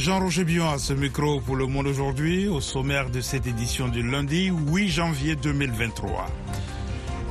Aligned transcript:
Jean-Roger 0.00 0.44
Bion 0.44 0.70
à 0.70 0.78
ce 0.78 0.94
micro 0.94 1.42
pour 1.42 1.56
Le 1.56 1.66
Monde 1.66 1.86
aujourd'hui, 1.86 2.48
au 2.48 2.62
sommaire 2.62 3.10
de 3.10 3.20
cette 3.20 3.46
édition 3.46 3.86
du 3.86 4.02
lundi 4.02 4.50
8 4.72 4.88
janvier 4.88 5.36
2023. 5.36 6.26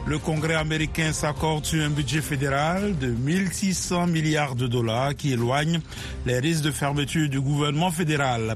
Le 0.10 0.18
Congrès 0.18 0.56
américain 0.56 1.14
s'accorde 1.14 1.66
sur 1.66 1.86
un 1.86 1.92
budget 1.92 2.22
fédéral 2.22 2.98
de 2.98 3.10
1600 3.10 4.08
milliards 4.08 4.56
de 4.56 4.66
dollars 4.66 5.16
qui 5.16 5.34
éloigne 5.34 5.82
les 6.26 6.40
risques 6.40 6.64
de 6.64 6.72
fermeture 6.72 7.30
du 7.30 7.40
gouvernement 7.40 7.92
fédéral. 7.92 8.56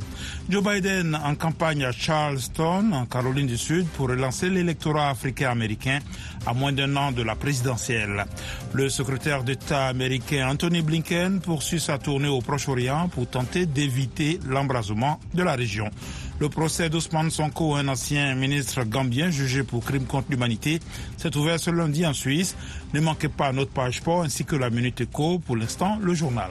Joe 0.50 0.64
Biden 0.64 1.14
en 1.14 1.36
campagne 1.36 1.84
à 1.84 1.92
Charleston, 1.92 2.92
en 2.94 3.06
Caroline 3.06 3.46
du 3.46 3.60
Sud, 3.60 3.86
pour 3.90 4.08
relancer 4.10 4.50
l'électorat 4.50 5.12
africain-américain 5.12 6.00
à 6.48 6.56
moins 6.56 6.72
d'un 6.72 6.96
an 6.96 7.12
de 7.12 7.22
la 7.22 7.36
présidentielle. 7.36 8.26
Le 8.74 8.90
secrétaire 8.90 9.44
d'État 9.44 9.86
américain 9.86 10.50
Anthony 10.50 10.82
Blinken 10.82 11.40
poursuit 11.40 11.80
sa 11.80 12.00
tournée 12.00 12.30
au 12.30 12.42
Proche-Orient 12.42 13.10
pour 13.10 13.30
tenter 13.30 13.68
d'éviter 13.68 14.40
l'embrasement 14.48 15.20
de 15.36 15.44
la 15.44 15.54
région. 15.54 15.92
Le 16.40 16.50
procès 16.50 16.90
d'Ousmane 16.90 17.30
Sonko, 17.30 17.76
un 17.76 17.88
ancien 17.88 18.36
ministre 18.36 18.84
gambien 18.84 19.30
jugé 19.30 19.64
pour 19.64 19.86
crime 19.86 20.06
contre 20.06 20.32
l'humanité, 20.32 20.80
s'est 21.18 21.36
ouvert 21.38 21.60
ce 21.60 21.70
lundi 21.70 22.06
en 22.06 22.14
Suisse. 22.14 22.56
Ne 22.94 23.02
manquez 23.02 23.30
pas 23.30 23.52
notre 23.52 23.72
page 23.72 23.98
sport 23.98 24.24
ainsi 24.24 24.44
que 24.44 24.56
la 24.56 24.70
Minute 24.70 25.02
Éco. 25.02 25.40
Pour 25.40 25.56
l'instant, 25.56 25.98
le 26.02 26.14
journal. 26.14 26.50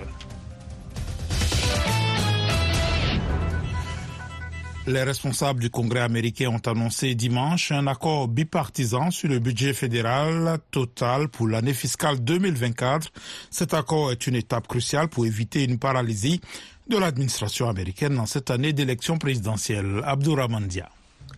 Les 4.88 5.04
responsables 5.04 5.60
du 5.60 5.70
Congrès 5.70 6.01
américain 6.01 6.48
ont 6.48 6.68
annoncé 6.68 7.14
dimanche 7.14 7.70
un 7.70 7.87
accord 7.87 8.26
bipartisan 8.26 9.12
sur 9.12 9.28
le 9.28 9.38
budget 9.38 9.74
fédéral 9.74 10.59
total 10.73 11.28
pour 11.28 11.46
l'année 11.46 11.73
fiscale 11.73 12.18
2024. 12.18 13.12
Cet 13.48 13.74
accord 13.74 14.10
est 14.10 14.26
une 14.26 14.35
étape 14.35 14.66
cruciale 14.66 15.07
pour 15.07 15.24
éviter 15.24 15.62
une 15.62 15.79
paralysie 15.79 16.40
de 16.88 16.99
l'administration 16.99 17.69
américaine 17.69 18.16
dans 18.16 18.27
cette 18.27 18.51
année 18.51 18.73
d'élection 18.73 19.19
présidentielle. 19.19 20.02
Abdouramandia. 20.05 20.88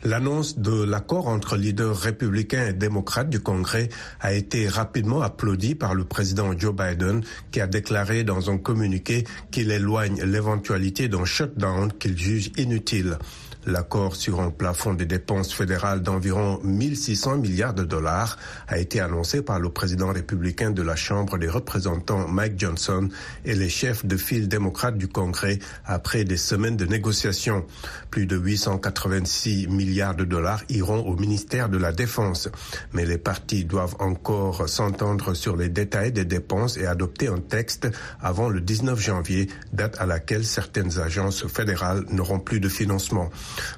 L'annonce 0.04 0.58
de 0.58 0.82
l'accord 0.84 1.28
entre 1.28 1.56
leaders 1.56 1.96
républicains 1.96 2.66
et 2.66 2.72
démocrates 2.74 3.30
du 3.30 3.40
Congrès 3.40 3.88
a 4.20 4.34
été 4.34 4.68
rapidement 4.68 5.22
applaudie 5.22 5.74
par 5.74 5.94
le 5.94 6.04
président 6.04 6.56
Joe 6.58 6.74
Biden 6.74 7.22
qui 7.52 7.60
a 7.62 7.66
déclaré 7.66 8.22
dans 8.22 8.50
un 8.50 8.58
communiqué 8.58 9.24
qu'il 9.50 9.70
éloigne 9.70 10.22
l'éventualité 10.22 11.08
d'un 11.08 11.24
shutdown 11.24 11.90
qu'il 11.92 12.18
juge 12.18 12.52
inutile. 12.58 13.16
L'accord 13.66 14.14
sur 14.14 14.40
un 14.40 14.50
plafond 14.50 14.92
des 14.92 15.06
dépenses 15.06 15.54
fédérales 15.54 16.02
d'environ 16.02 16.60
1600 16.64 17.38
milliards 17.38 17.72
de 17.72 17.84
dollars 17.84 18.36
a 18.68 18.78
été 18.78 19.00
annoncé 19.00 19.40
par 19.40 19.58
le 19.58 19.70
président 19.70 20.12
républicain 20.12 20.70
de 20.70 20.82
la 20.82 20.96
Chambre 20.96 21.38
des 21.38 21.48
représentants 21.48 22.28
Mike 22.28 22.58
Johnson 22.58 23.08
et 23.46 23.54
les 23.54 23.70
chefs 23.70 24.04
de 24.04 24.18
file 24.18 24.48
démocrates 24.48 24.98
du 24.98 25.08
Congrès 25.08 25.60
après 25.86 26.24
des 26.24 26.36
semaines 26.36 26.76
de 26.76 26.84
négociations. 26.84 27.64
Plus 28.10 28.26
de 28.26 28.36
886 28.36 29.68
milliards 29.68 30.14
de 30.14 30.24
dollars 30.24 30.62
iront 30.68 31.00
au 31.06 31.16
ministère 31.16 31.70
de 31.70 31.78
la 31.78 31.92
Défense. 31.92 32.50
Mais 32.92 33.06
les 33.06 33.18
partis 33.18 33.64
doivent 33.64 33.96
encore 33.98 34.68
s'entendre 34.68 35.32
sur 35.32 35.56
les 35.56 35.70
détails 35.70 36.12
des 36.12 36.26
dépenses 36.26 36.76
et 36.76 36.86
adopter 36.86 37.28
un 37.28 37.38
texte 37.38 37.88
avant 38.20 38.50
le 38.50 38.60
19 38.60 39.00
janvier, 39.00 39.48
date 39.72 39.96
à 39.98 40.06
laquelle 40.06 40.44
certaines 40.44 40.98
agences 40.98 41.46
fédérales 41.46 42.04
n'auront 42.10 42.40
plus 42.40 42.60
de 42.60 42.68
financement. 42.68 43.30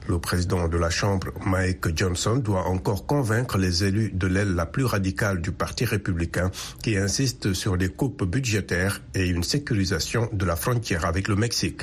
Le 0.09 0.19
président 0.19 0.69
de 0.69 0.77
la 0.77 0.91
Chambre, 0.91 1.29
Mike 1.45 1.97
Johnson, 1.97 2.37
doit 2.37 2.67
encore 2.67 3.07
convaincre 3.07 3.59
les 3.59 3.85
élus 3.85 4.11
de 4.13 4.27
l'aile 4.27 4.55
la 4.55 4.67
plus 4.67 4.85
radicale 4.85 5.41
du 5.41 5.53
Parti 5.53 5.85
républicain 5.85 6.51
qui 6.83 6.97
insiste 6.97 7.53
sur 7.53 7.77
des 7.77 7.89
coupes 7.89 8.25
budgétaires 8.25 9.03
et 9.15 9.27
une 9.27 9.43
sécurisation 9.43 10.29
de 10.33 10.45
la 10.45 10.57
frontière 10.57 11.05
avec 11.05 11.29
le 11.29 11.37
Mexique. 11.37 11.83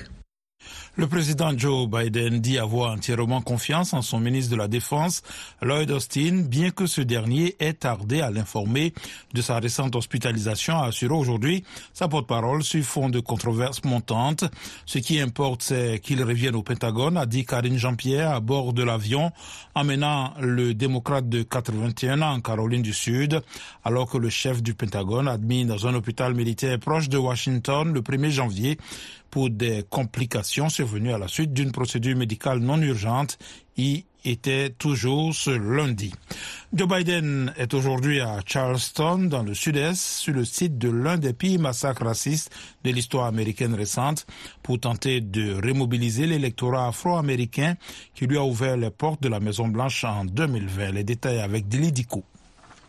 Le 0.96 1.08
président 1.08 1.58
Joe 1.58 1.90
Biden 1.90 2.40
dit 2.40 2.60
avoir 2.60 2.92
entièrement 2.94 3.42
confiance 3.42 3.94
en 3.94 4.04
son 4.04 4.20
ministre 4.20 4.52
de 4.52 4.58
la 4.58 4.68
Défense, 4.68 5.24
Lloyd 5.60 5.90
Austin, 5.90 6.44
bien 6.46 6.70
que 6.70 6.86
ce 6.86 7.02
dernier 7.02 7.56
ait 7.60 7.74
tardé 7.74 8.22
à 8.22 8.30
l'informer 8.30 8.94
de 9.34 9.42
sa 9.42 9.58
récente 9.58 9.96
hospitalisation, 9.96 10.76
a 10.76 10.92
aujourd'hui 11.10 11.64
sa 11.94 12.08
porte-parole 12.08 12.64
sur 12.64 12.84
fond 12.84 13.10
de 13.10 13.20
controverses 13.20 13.84
montantes. 13.84 14.44
Ce 14.86 15.00
qui 15.00 15.20
importe, 15.20 15.64
c'est 15.64 16.00
qu'il 16.00 16.22
revienne 16.22 16.56
au 16.56 16.62
Pentagone, 16.62 17.18
a 17.18 17.26
dit 17.26 17.44
Karine 17.44 17.78
Jean-Pierre 17.78 18.30
à 18.30 18.40
bord 18.40 18.72
de 18.74 18.84
l'avion, 18.84 19.32
emmenant 19.74 20.36
le 20.40 20.76
démocrate 20.76 21.28
de 21.28 21.42
81 21.42 22.22
ans 22.22 22.34
en 22.34 22.40
Caroline 22.40 22.84
du 22.84 22.94
Sud, 22.94 23.42
alors 23.84 24.08
que 24.08 24.20
le 24.20 24.30
chef 24.30 24.62
du 24.62 24.76
Pentagone, 24.76 25.28
admis 25.28 25.66
dans 25.66 25.88
un 25.88 25.96
hôpital 25.96 26.36
militaire 26.36 26.78
proche 26.78 27.10
de 27.10 27.18
Washington 27.18 27.92
le 27.92 28.02
1er 28.02 28.30
janvier, 28.30 28.78
pour 29.34 29.50
des 29.50 29.84
complications 29.90 30.70
survenues 30.70 31.12
à 31.12 31.18
la 31.18 31.28
suite 31.28 31.54
d'une 31.54 31.72
procédure 31.72 32.16
médicale 32.16 32.60
non 32.60 32.80
urgente 32.80 33.40
y 33.78 34.06
était 34.26 34.70
toujours 34.70 35.34
ce 35.34 35.50
lundi. 35.50 36.14
Joe 36.72 36.88
Biden 36.88 37.52
est 37.58 37.74
aujourd'hui 37.74 38.20
à 38.20 38.42
Charleston, 38.46 39.24
dans 39.24 39.42
le 39.42 39.56
sud-est, 39.56 40.00
sur 40.00 40.36
le 40.36 40.46
site 40.46 40.78
de 40.78 40.92
l'un 40.92 41.18
des 41.18 41.34
pires 41.34 41.60
massacres 41.60 42.06
racistes 42.06 42.52
de 42.84 42.92
l'histoire 42.92 43.26
américaine 43.26 43.74
récente, 43.74 44.28
pour 44.62 44.80
tenter 44.80 45.20
de 45.20 45.56
remobiliser 45.56 46.28
l'électorat 46.28 46.90
afro-américain 46.90 47.74
qui 48.14 48.28
lui 48.28 48.38
a 48.38 48.44
ouvert 48.44 48.78
les 48.78 48.92
portes 48.92 49.24
de 49.24 49.30
la 49.30 49.40
Maison-Blanche 49.40 50.04
en 50.04 50.26
2020. 50.26 50.92
Les 50.92 51.04
détails 51.04 51.40
avec 51.40 51.68
Dilly 51.68 51.92
Dico. 51.92 52.24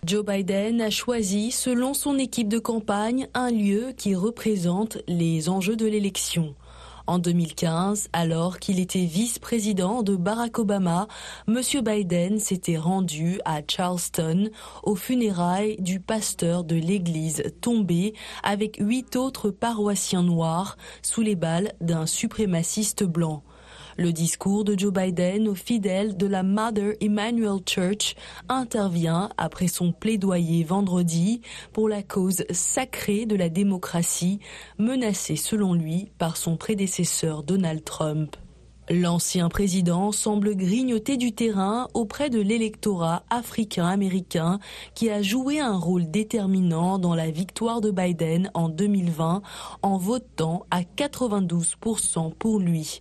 Joe 0.05 0.23
Biden 0.23 0.83
a 0.83 0.91
choisi, 0.91 1.51
selon 1.51 1.95
son 1.95 2.19
équipe 2.19 2.49
de 2.49 2.59
campagne, 2.59 3.29
un 3.33 3.51
lieu 3.51 3.93
qui 3.97 4.15
représente 4.15 4.99
les 5.09 5.49
enjeux 5.49 5.77
de 5.77 5.87
l'élection. 5.87 6.55
En 7.07 7.19
2015, 7.19 8.09
alors 8.13 8.59
qu'il 8.59 8.81
était 8.81 9.07
vice-président 9.07 10.03
de 10.03 10.17
Barack 10.17 10.59
Obama, 10.59 11.07
M. 11.49 11.61
Biden 11.83 12.39
s'était 12.39 12.77
rendu 12.77 13.41
à 13.47 13.61
Charleston 13.67 14.51
aux 14.83 14.97
funérailles 14.97 15.77
du 15.79 16.01
pasteur 16.01 16.65
de 16.65 16.77
l'église 16.77 17.43
tombé 17.63 18.13
avec 18.43 18.77
huit 18.81 19.17
autres 19.17 19.51
paroissiens 19.51 20.23
noirs 20.23 20.77
sous 21.01 21.23
les 21.23 21.37
balles 21.37 21.73
d'un 21.81 22.05
suprémaciste 22.05 23.05
blanc. 23.05 23.43
Le 23.97 24.13
discours 24.13 24.65
de 24.65 24.77
Joe 24.77 24.93
Biden 24.93 25.47
aux 25.47 25.55
fidèles 25.55 26.17
de 26.17 26.27
la 26.27 26.43
Mother 26.43 26.95
Emmanuel 27.01 27.61
Church 27.65 28.17
intervient 28.49 29.31
après 29.37 29.69
son 29.69 29.93
plaidoyer 29.93 30.65
vendredi 30.65 31.41
pour 31.73 31.89
la 31.89 32.03
cause 32.03 32.45
sacrée 32.51 33.25
de 33.25 33.37
la 33.37 33.49
démocratie, 33.49 34.41
menacée 34.79 35.37
selon 35.37 35.75
lui 35.75 36.11
par 36.19 36.37
son 36.37 36.57
prédécesseur 36.57 37.45
Donald 37.45 37.85
Trump. 37.85 38.37
L'ancien 38.91 39.49
président 39.49 40.13
semble 40.13 40.57
grignoter 40.57 41.17
du 41.17 41.33
terrain 41.33 41.89
auprès 41.95 42.29
de 42.29 42.41
l'électorat 42.41 43.23
africain-américain 43.31 44.59
qui 44.95 45.09
a 45.09 45.23
joué 45.23 45.59
un 45.59 45.79
rôle 45.79 46.11
déterminant 46.11 46.99
dans 46.99 47.15
la 47.15 47.31
victoire 47.31 47.81
de 47.81 47.91
Biden 47.91 48.51
en 48.53 48.69
2020 48.69 49.41
en 49.81 49.97
votant 49.97 50.67
à 50.71 50.83
92% 50.83 52.35
pour 52.35 52.59
lui. 52.59 53.01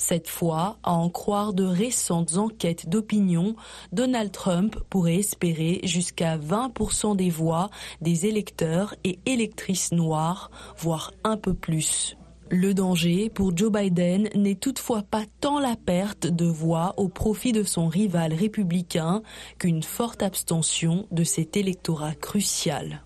Cette 0.00 0.28
fois, 0.28 0.78
à 0.82 0.94
en 0.94 1.10
croire 1.10 1.52
de 1.52 1.62
récentes 1.62 2.38
enquêtes 2.38 2.88
d'opinion, 2.88 3.54
Donald 3.92 4.32
Trump 4.32 4.76
pourrait 4.88 5.16
espérer 5.16 5.80
jusqu'à 5.84 6.38
20% 6.38 7.16
des 7.16 7.28
voix 7.28 7.68
des 8.00 8.24
électeurs 8.24 8.94
et 9.04 9.18
électrices 9.26 9.92
noires, 9.92 10.50
voire 10.78 11.12
un 11.22 11.36
peu 11.36 11.52
plus. 11.52 12.16
Le 12.48 12.72
danger 12.72 13.28
pour 13.28 13.54
Joe 13.54 13.70
Biden 13.70 14.30
n'est 14.34 14.54
toutefois 14.54 15.02
pas 15.02 15.24
tant 15.42 15.60
la 15.60 15.76
perte 15.76 16.26
de 16.26 16.46
voix 16.46 16.94
au 16.96 17.08
profit 17.08 17.52
de 17.52 17.62
son 17.62 17.86
rival 17.86 18.32
républicain 18.32 19.20
qu'une 19.58 19.82
forte 19.82 20.22
abstention 20.22 21.06
de 21.10 21.24
cet 21.24 21.58
électorat 21.58 22.14
crucial. 22.14 23.04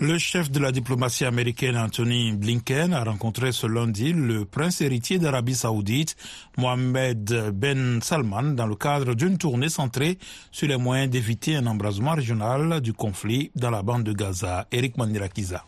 Le 0.00 0.16
chef 0.16 0.48
de 0.52 0.60
la 0.60 0.70
diplomatie 0.70 1.24
américaine 1.24 1.76
Anthony 1.76 2.30
Blinken 2.30 2.92
a 2.92 3.02
rencontré 3.02 3.50
ce 3.50 3.66
lundi 3.66 4.12
le 4.12 4.44
prince 4.44 4.80
héritier 4.80 5.18
d'Arabie 5.18 5.56
saoudite 5.56 6.14
Mohamed 6.56 7.50
Ben 7.54 8.00
Salman 8.00 8.54
dans 8.54 8.68
le 8.68 8.76
cadre 8.76 9.14
d'une 9.14 9.38
tournée 9.38 9.68
centrée 9.68 10.18
sur 10.52 10.68
les 10.68 10.76
moyens 10.76 11.10
d'éviter 11.10 11.56
un 11.56 11.66
embrasement 11.66 12.12
régional 12.12 12.80
du 12.80 12.92
conflit 12.92 13.50
dans 13.56 13.70
la 13.70 13.82
bande 13.82 14.04
de 14.04 14.12
Gaza. 14.12 14.68
Eric 14.70 14.96
Mandirakiza. 14.98 15.64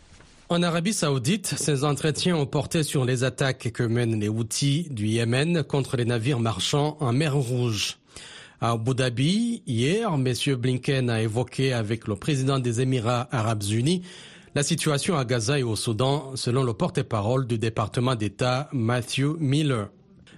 En 0.49 0.63
Arabie 0.63 0.93
saoudite, 0.93 1.47
ces 1.57 1.83
entretiens 1.83 2.37
ont 2.37 2.47
porté 2.47 2.85
sur 2.85 3.05
les 3.05 3.25
attaques 3.25 3.73
que 3.73 3.83
mènent 3.83 4.21
les 4.21 4.29
Houthis 4.29 4.87
du 4.91 5.09
Yémen 5.09 5.65
contre 5.65 5.97
les 5.97 6.05
navires 6.05 6.41
marchands 6.41 6.97
en 7.01 7.13
mer 7.13 7.35
Rouge. 7.35 8.00
À 8.63 8.73
Abu 8.73 8.95
Dhabi, 8.95 9.63
hier, 9.67 10.13
M. 10.13 10.35
Blinken 10.57 11.09
a 11.09 11.23
évoqué 11.23 11.73
avec 11.73 12.07
le 12.07 12.15
président 12.15 12.59
des 12.59 12.83
Émirats 12.83 13.27
arabes 13.33 13.63
unis 13.63 14.03
la 14.55 14.63
situation 14.63 15.17
à 15.17 15.25
Gaza 15.25 15.59
et 15.59 15.63
au 15.63 15.77
Soudan, 15.77 16.37
selon 16.37 16.63
le 16.63 16.75
porte-parole 16.75 17.47
du 17.47 17.57
département 17.57 18.17
d'État 18.17 18.69
Matthew 18.75 19.39
Miller. 19.39 19.89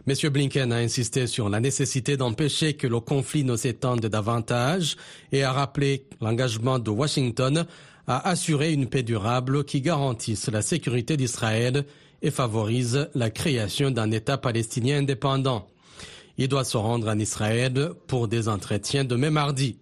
M. 0.06 0.14
Blinken 0.30 0.70
a 0.72 0.76
insisté 0.76 1.26
sur 1.26 1.48
la 1.48 1.58
nécessité 1.58 2.16
d'empêcher 2.16 2.74
que 2.74 2.86
le 2.86 3.00
conflit 3.00 3.42
ne 3.42 3.56
s'étende 3.56 4.06
davantage 4.06 4.96
et 5.32 5.42
a 5.42 5.50
rappelé 5.50 6.06
l'engagement 6.20 6.78
de 6.78 6.90
Washington 6.90 7.66
à 8.06 8.28
assurer 8.28 8.72
une 8.72 8.86
paix 8.86 9.02
durable 9.02 9.64
qui 9.64 9.80
garantisse 9.80 10.48
la 10.48 10.62
sécurité 10.62 11.16
d'Israël 11.16 11.84
et 12.22 12.30
favorise 12.30 13.08
la 13.16 13.30
création 13.30 13.90
d'un 13.90 14.12
État 14.12 14.38
palestinien 14.38 14.98
indépendant. 14.98 15.66
Il 16.42 16.48
doit 16.48 16.64
se 16.64 16.76
rendre 16.76 17.06
en 17.08 17.20
Israël 17.20 17.90
pour 18.08 18.26
des 18.26 18.48
entretiens 18.48 19.04
demain 19.04 19.30
mardi. 19.30 19.78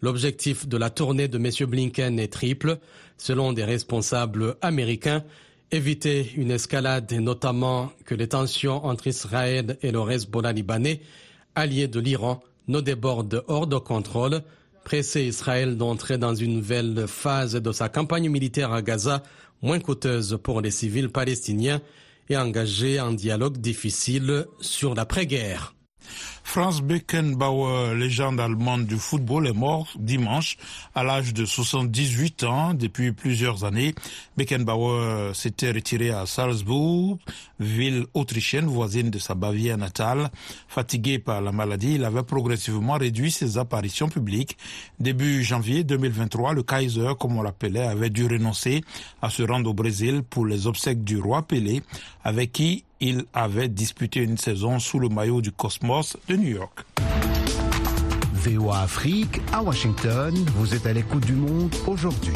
L'objectif 0.00 0.66
de 0.66 0.76
la 0.76 0.90
tournée 0.90 1.28
de 1.28 1.38
M. 1.38 1.70
Blinken 1.70 2.18
est 2.18 2.32
triple, 2.32 2.78
selon 3.18 3.52
des 3.52 3.62
responsables 3.62 4.56
américains, 4.62 5.22
éviter 5.70 6.32
une 6.34 6.50
escalade 6.50 7.12
et 7.12 7.20
notamment 7.20 7.92
que 8.04 8.16
les 8.16 8.26
tensions 8.26 8.84
entre 8.84 9.06
Israël 9.06 9.78
et 9.80 9.92
le 9.92 10.10
Hezbollah 10.10 10.50
libanais, 10.50 11.02
alliés 11.54 11.86
de 11.86 12.00
l'Iran, 12.00 12.42
ne 12.66 12.80
débordent 12.80 13.44
hors 13.46 13.68
de 13.68 13.78
contrôle, 13.78 14.42
presser 14.82 15.22
Israël 15.22 15.76
d'entrer 15.76 16.18
dans 16.18 16.34
une 16.34 16.56
nouvelle 16.56 17.04
phase 17.06 17.54
de 17.54 17.70
sa 17.70 17.88
campagne 17.88 18.28
militaire 18.28 18.72
à 18.72 18.82
Gaza, 18.82 19.22
moins 19.62 19.78
coûteuse 19.78 20.36
pour 20.42 20.62
les 20.62 20.72
civils 20.72 21.10
palestiniens, 21.10 21.80
et 22.28 22.36
engager 22.36 22.98
un 22.98 23.12
dialogue 23.12 23.58
difficile 23.58 24.46
sur 24.60 24.96
l'après-guerre. 24.96 25.76
Franz 26.44 26.82
Beckenbauer, 26.82 27.94
légende 27.94 28.40
allemande 28.40 28.86
du 28.86 28.96
football, 28.96 29.46
est 29.46 29.52
mort 29.52 29.88
dimanche 29.98 30.56
à 30.94 31.02
l'âge 31.02 31.32
de 31.32 31.44
78 31.44 32.44
ans. 32.44 32.74
Depuis 32.74 33.12
plusieurs 33.12 33.64
années, 33.64 33.94
Beckenbauer 34.36 35.34
s'était 35.34 35.70
retiré 35.70 36.10
à 36.10 36.26
Salzbourg, 36.26 37.18
ville 37.60 38.06
autrichienne 38.14 38.66
voisine 38.66 39.10
de 39.10 39.18
sa 39.18 39.34
Bavière 39.34 39.78
natale. 39.78 40.30
Fatigué 40.68 41.18
par 41.18 41.40
la 41.40 41.52
maladie, 41.52 41.94
il 41.94 42.04
avait 42.04 42.22
progressivement 42.22 42.94
réduit 42.94 43.30
ses 43.30 43.58
apparitions 43.58 44.08
publiques. 44.08 44.56
Début 45.00 45.42
janvier 45.42 45.84
2023, 45.84 46.54
le 46.54 46.62
Kaiser, 46.62 47.12
comme 47.18 47.36
on 47.36 47.42
l'appelait, 47.42 47.86
avait 47.86 48.10
dû 48.10 48.26
renoncer 48.26 48.82
à 49.20 49.30
se 49.30 49.42
rendre 49.42 49.70
au 49.70 49.74
Brésil 49.74 50.22
pour 50.22 50.46
les 50.46 50.66
obsèques 50.66 51.04
du 51.04 51.18
roi 51.18 51.42
Pelé, 51.42 51.82
avec 52.24 52.52
qui 52.52 52.84
il 53.02 53.24
avait 53.34 53.68
disputé 53.68 54.20
une 54.20 54.38
saison 54.38 54.78
sous 54.78 55.00
le 55.00 55.08
maillot 55.08 55.42
du 55.42 55.50
Cosmos 55.50 56.16
de 56.28 56.36
New 56.36 56.50
York. 56.50 56.86
VOA 58.32 58.82
Afrique 58.82 59.40
à 59.52 59.60
Washington, 59.60 60.32
vous 60.54 60.72
êtes 60.72 60.86
à 60.86 60.92
l'écoute 60.92 61.26
du 61.26 61.34
monde 61.34 61.74
aujourd'hui. 61.88 62.32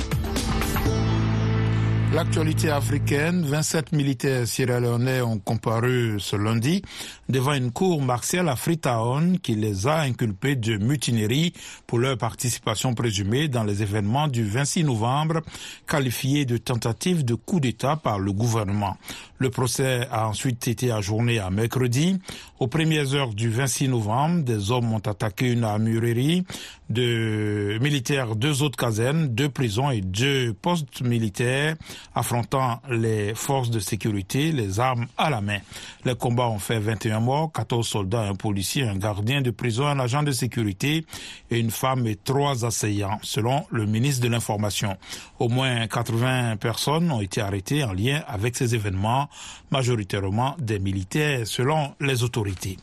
L'actualité 2.14 2.70
africaine, 2.70 3.42
27 3.44 3.92
militaires 3.92 4.46
sierra-léonais 4.46 5.20
ont 5.20 5.38
comparu 5.38 6.18
ce 6.18 6.36
lundi 6.36 6.80
devant 7.28 7.52
une 7.52 7.72
cour 7.72 8.00
martiale 8.00 8.48
à 8.48 8.56
Freetown 8.56 9.38
qui 9.38 9.54
les 9.54 9.86
a 9.86 10.00
inculpés 10.00 10.56
de 10.56 10.78
mutinerie 10.78 11.52
pour 11.86 11.98
leur 11.98 12.16
participation 12.16 12.94
présumée 12.94 13.48
dans 13.48 13.64
les 13.64 13.82
événements 13.82 14.28
du 14.28 14.44
26 14.44 14.84
novembre, 14.84 15.42
qualifiés 15.86 16.46
de 16.46 16.56
tentative 16.56 17.24
de 17.24 17.34
coup 17.34 17.60
d'État 17.60 17.96
par 17.96 18.18
le 18.18 18.32
gouvernement. 18.32 18.96
Le 19.38 19.50
procès 19.50 20.06
a 20.10 20.28
ensuite 20.28 20.66
été 20.68 20.90
ajourné 20.90 21.38
à 21.40 21.50
mercredi. 21.50 22.18
Aux 22.58 22.68
premières 22.68 23.14
heures 23.14 23.34
du 23.34 23.50
26 23.50 23.88
novembre, 23.88 24.44
des 24.44 24.70
hommes 24.70 24.90
ont 24.92 24.98
attaqué 25.00 25.52
une 25.52 25.64
armurerie 25.64 26.44
de 26.88 27.78
militaires, 27.82 28.36
deux 28.36 28.62
autres 28.62 28.78
casernes, 28.78 29.28
deux 29.28 29.50
prisons 29.50 29.90
et 29.90 30.00
deux 30.00 30.54
postes 30.54 31.02
militaires, 31.02 31.74
affrontant 32.14 32.80
les 32.90 33.34
forces 33.34 33.70
de 33.70 33.78
sécurité, 33.78 34.52
les 34.52 34.80
armes 34.80 35.06
à 35.16 35.30
la 35.30 35.40
main. 35.40 35.58
Les 36.04 36.14
combats 36.14 36.48
ont 36.48 36.58
fait 36.58 36.78
21 36.78 37.20
morts, 37.20 37.52
14 37.52 37.86
soldats, 37.86 38.22
un 38.22 38.34
policier, 38.34 38.84
un 38.84 38.96
gardien 38.96 39.42
de 39.42 39.50
prison, 39.50 39.86
un 39.86 39.98
agent 39.98 40.22
de 40.22 40.32
sécurité 40.32 41.04
et 41.50 41.58
une 41.58 41.70
femme 41.70 42.06
et 42.06 42.16
trois 42.16 42.64
assaillants, 42.64 43.18
selon 43.22 43.64
le 43.70 43.86
ministre 43.86 44.22
de 44.22 44.28
l'Information. 44.28 44.96
Au 45.38 45.48
moins 45.48 45.86
80 45.86 46.56
personnes 46.56 47.10
ont 47.10 47.20
été 47.20 47.40
arrêtées 47.40 47.84
en 47.84 47.92
lien 47.92 48.22
avec 48.26 48.56
ces 48.56 48.74
événements 48.74 49.28
majoritairement 49.70 50.56
des 50.58 50.78
militaires 50.78 51.46
selon 51.46 51.94
les 52.00 52.22
autorités. 52.22 52.78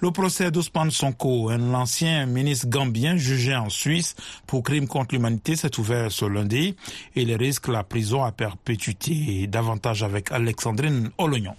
Le 0.00 0.10
procès 0.10 0.50
d'Ousmane 0.50 0.90
Sonko, 0.90 1.50
un 1.50 1.74
ancien 1.74 2.26
ministre 2.26 2.68
gambien 2.68 3.16
jugé 3.16 3.54
en 3.54 3.68
Suisse 3.68 4.16
pour 4.46 4.62
crimes 4.62 4.88
contre 4.88 5.14
l'humanité, 5.14 5.54
s'est 5.56 5.78
ouvert 5.78 6.10
ce 6.10 6.24
lundi 6.24 6.74
il 7.14 7.34
risque 7.34 7.68
la 7.68 7.84
prison 7.84 8.24
à 8.24 8.32
perpétuité. 8.32 9.46
Davantage 9.46 10.02
avec 10.02 10.32
Alexandrine 10.32 11.10
Olognon. 11.18 11.54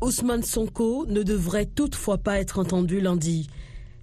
Ousmane 0.00 0.42
Sonko 0.42 1.06
ne 1.06 1.22
devrait 1.22 1.66
toutefois 1.66 2.18
pas 2.18 2.38
être 2.38 2.58
entendu 2.58 3.00
lundi. 3.00 3.50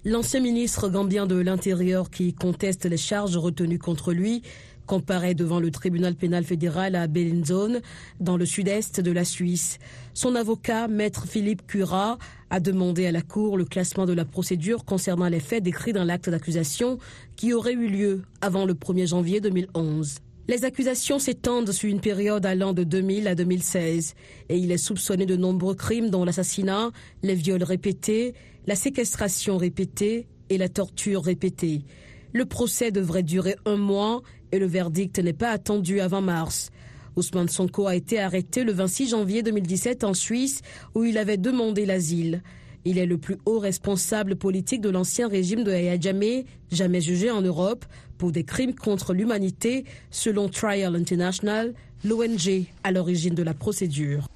L'ancien 0.08 0.38
ministre 0.38 0.88
gambien 0.88 1.26
de 1.26 1.34
l'Intérieur 1.34 2.10
qui 2.10 2.32
conteste 2.32 2.84
les 2.84 2.96
charges 2.96 3.36
retenues 3.36 3.80
contre 3.80 4.12
lui 4.12 4.42
comparaît 4.86 5.34
devant 5.34 5.58
le 5.58 5.72
tribunal 5.72 6.14
pénal 6.14 6.44
fédéral 6.44 6.94
à 6.94 7.08
Bellinzone, 7.08 7.80
dans 8.20 8.36
le 8.36 8.46
sud-est 8.46 9.00
de 9.00 9.10
la 9.10 9.24
Suisse. 9.24 9.80
Son 10.14 10.36
avocat, 10.36 10.86
maître 10.86 11.26
Philippe 11.26 11.66
Cura, 11.66 12.18
a 12.50 12.60
demandé 12.60 13.04
à 13.06 13.10
la 13.10 13.20
Cour 13.20 13.58
le 13.58 13.64
classement 13.64 14.06
de 14.06 14.12
la 14.12 14.24
procédure 14.24 14.84
concernant 14.84 15.28
les 15.28 15.40
faits 15.40 15.64
décrits 15.64 15.92
dans 15.92 16.04
l'acte 16.04 16.30
d'accusation 16.30 16.98
qui 17.34 17.52
aurait 17.52 17.72
eu 17.72 17.88
lieu 17.88 18.22
avant 18.40 18.64
le 18.64 18.74
1er 18.74 19.08
janvier 19.08 19.40
2011. 19.40 20.18
Les 20.48 20.64
accusations 20.64 21.18
s'étendent 21.18 21.72
sur 21.72 21.90
une 21.90 22.00
période 22.00 22.46
allant 22.46 22.72
de 22.72 22.84
2000 22.84 23.26
à 23.26 23.34
2016 23.34 24.14
et 24.48 24.56
il 24.56 24.70
est 24.70 24.76
soupçonné 24.76 25.26
de 25.26 25.34
nombreux 25.34 25.74
crimes 25.74 26.08
dont 26.08 26.24
l'assassinat, 26.24 26.92
les 27.24 27.34
viols 27.34 27.64
répétés, 27.64 28.34
la 28.66 28.74
séquestration 28.74 29.56
répétée 29.56 30.26
et 30.50 30.58
la 30.58 30.68
torture 30.68 31.22
répétée. 31.22 31.82
Le 32.32 32.44
procès 32.44 32.90
devrait 32.90 33.22
durer 33.22 33.56
un 33.64 33.76
mois 33.76 34.22
et 34.52 34.58
le 34.58 34.66
verdict 34.66 35.18
n'est 35.18 35.32
pas 35.32 35.50
attendu 35.50 36.00
avant 36.00 36.20
mars. 36.20 36.70
Ousmane 37.16 37.48
Sonko 37.48 37.86
a 37.86 37.96
été 37.96 38.18
arrêté 38.18 38.62
le 38.64 38.72
26 38.72 39.10
janvier 39.10 39.42
2017 39.42 40.04
en 40.04 40.14
Suisse 40.14 40.60
où 40.94 41.04
il 41.04 41.16
avait 41.16 41.38
demandé 41.38 41.86
l'asile. 41.86 42.42
Il 42.84 42.98
est 42.98 43.06
le 43.06 43.18
plus 43.18 43.36
haut 43.46 43.58
responsable 43.58 44.36
politique 44.36 44.80
de 44.80 44.90
l'ancien 44.90 45.26
régime 45.26 45.64
de 45.64 45.72
Yahya 45.72 46.12
jamais 46.70 47.00
jugé 47.00 47.30
en 47.30 47.40
Europe 47.42 47.84
pour 48.18 48.32
des 48.32 48.44
crimes 48.44 48.74
contre 48.74 49.12
l'humanité, 49.12 49.84
selon 50.10 50.48
Trial 50.48 50.94
International, 50.94 51.74
l'ONG 52.04 52.66
à 52.84 52.92
l'origine 52.92 53.34
de 53.34 53.42
la 53.42 53.54
procédure. 53.54 54.28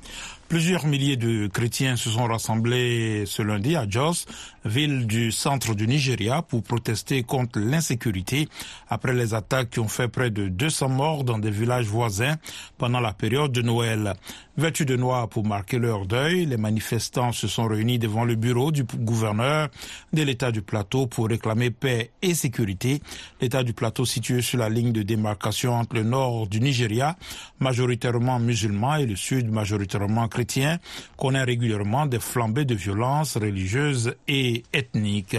Plusieurs 0.50 0.84
milliers 0.84 1.16
de 1.16 1.46
chrétiens 1.46 1.94
se 1.94 2.10
sont 2.10 2.24
rassemblés 2.24 3.22
ce 3.24 3.40
lundi 3.40 3.76
à 3.76 3.88
Jos, 3.88 4.26
ville 4.64 5.06
du 5.06 5.30
centre 5.30 5.76
du 5.76 5.86
Nigeria, 5.86 6.42
pour 6.42 6.64
protester 6.64 7.22
contre 7.22 7.60
l'insécurité 7.60 8.48
après 8.88 9.14
les 9.14 9.32
attaques 9.32 9.70
qui 9.70 9.78
ont 9.78 9.86
fait 9.86 10.08
près 10.08 10.30
de 10.30 10.48
200 10.48 10.88
morts 10.88 11.22
dans 11.22 11.38
des 11.38 11.52
villages 11.52 11.86
voisins 11.86 12.34
pendant 12.78 12.98
la 12.98 13.12
période 13.12 13.52
de 13.52 13.62
Noël. 13.62 14.14
Vêtus 14.56 14.84
de 14.84 14.96
noir 14.96 15.28
pour 15.28 15.46
marquer 15.46 15.78
leur 15.78 16.04
deuil, 16.04 16.44
les 16.46 16.56
manifestants 16.56 17.30
se 17.30 17.46
sont 17.46 17.68
réunis 17.68 18.00
devant 18.00 18.24
le 18.24 18.34
bureau 18.34 18.72
du 18.72 18.82
gouverneur 18.82 19.68
de 20.12 20.22
l'État 20.22 20.50
du 20.50 20.62
plateau 20.62 21.06
pour 21.06 21.28
réclamer 21.28 21.70
paix 21.70 22.10
et 22.20 22.34
sécurité. 22.34 23.00
L'État 23.40 23.62
du 23.62 23.72
plateau 23.72 24.04
situé 24.04 24.42
sur 24.42 24.58
la 24.58 24.68
ligne 24.68 24.92
de 24.92 25.02
démarcation 25.02 25.74
entre 25.74 25.94
le 25.94 26.02
nord 26.02 26.48
du 26.48 26.60
Nigeria, 26.60 27.16
majoritairement 27.60 28.40
musulman, 28.40 28.96
et 28.96 29.06
le 29.06 29.16
sud 29.16 29.48
majoritairement 29.48 30.26
chrétien 30.26 30.39
chrétien 30.40 30.78
connaît 31.18 31.44
régulièrement 31.44 32.06
des 32.06 32.18
flambées 32.18 32.64
de 32.64 32.74
violences 32.74 33.36
religieuses 33.36 34.14
et 34.26 34.62
ethniques. 34.72 35.36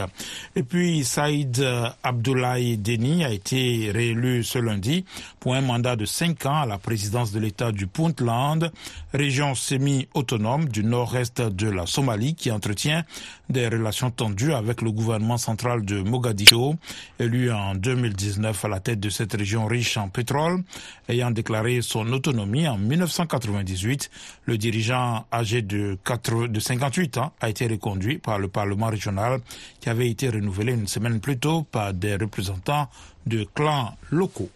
Et 0.55 0.61
puis 0.61 1.03
Saïd 1.03 1.65
Abdoulaye 2.03 2.77
Deni 2.77 3.25
a 3.25 3.31
été 3.31 3.89
réélu 3.91 4.43
ce 4.43 4.59
lundi 4.59 5.03
pour 5.39 5.55
un 5.55 5.61
mandat 5.61 5.95
de 5.95 6.05
cinq 6.05 6.45
ans 6.45 6.61
à 6.61 6.65
la 6.67 6.77
présidence 6.77 7.31
de 7.31 7.39
l'État 7.39 7.71
du 7.71 7.87
Puntland, 7.87 8.69
région 9.11 9.55
semi-autonome 9.55 10.69
du 10.69 10.83
nord-est 10.83 11.41
de 11.41 11.69
la 11.69 11.87
Somalie 11.87 12.35
qui 12.35 12.51
entretient 12.51 13.03
des 13.51 13.67
relations 13.67 14.11
tendues 14.11 14.53
avec 14.53 14.81
le 14.81 14.91
gouvernement 14.91 15.37
central 15.37 15.85
de 15.85 16.01
Mogadiscio, 16.01 16.75
élu 17.19 17.51
en 17.51 17.75
2019 17.75 18.65
à 18.65 18.67
la 18.67 18.79
tête 18.79 18.99
de 18.99 19.09
cette 19.09 19.33
région 19.33 19.65
riche 19.65 19.97
en 19.97 20.09
pétrole, 20.09 20.63
ayant 21.07 21.31
déclaré 21.31 21.81
son 21.81 22.11
autonomie 22.11 22.67
en 22.67 22.77
1998. 22.77 24.09
Le 24.45 24.57
dirigeant 24.57 25.25
âgé 25.31 25.61
de, 25.61 25.97
4, 26.03 26.47
de 26.47 26.59
58 26.59 27.17
ans 27.17 27.33
a 27.41 27.49
été 27.49 27.67
reconduit 27.67 28.17
par 28.17 28.39
le 28.39 28.47
Parlement 28.47 28.87
régional 28.87 29.39
qui 29.79 29.89
avait 29.89 30.09
été 30.09 30.29
renouvelé 30.29 30.73
une 30.73 30.87
semaine 30.87 31.19
plus 31.19 31.37
tôt 31.37 31.63
par 31.63 31.93
des 31.93 32.15
représentants 32.15 32.89
de 33.25 33.45
clans 33.53 33.95
locaux. 34.09 34.49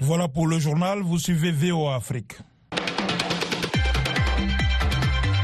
Voilà 0.00 0.28
pour 0.28 0.46
le 0.46 0.58
journal, 0.58 1.00
vous 1.00 1.18
suivez 1.18 1.52
VOA 1.52 1.96
Afrique. 1.96 2.38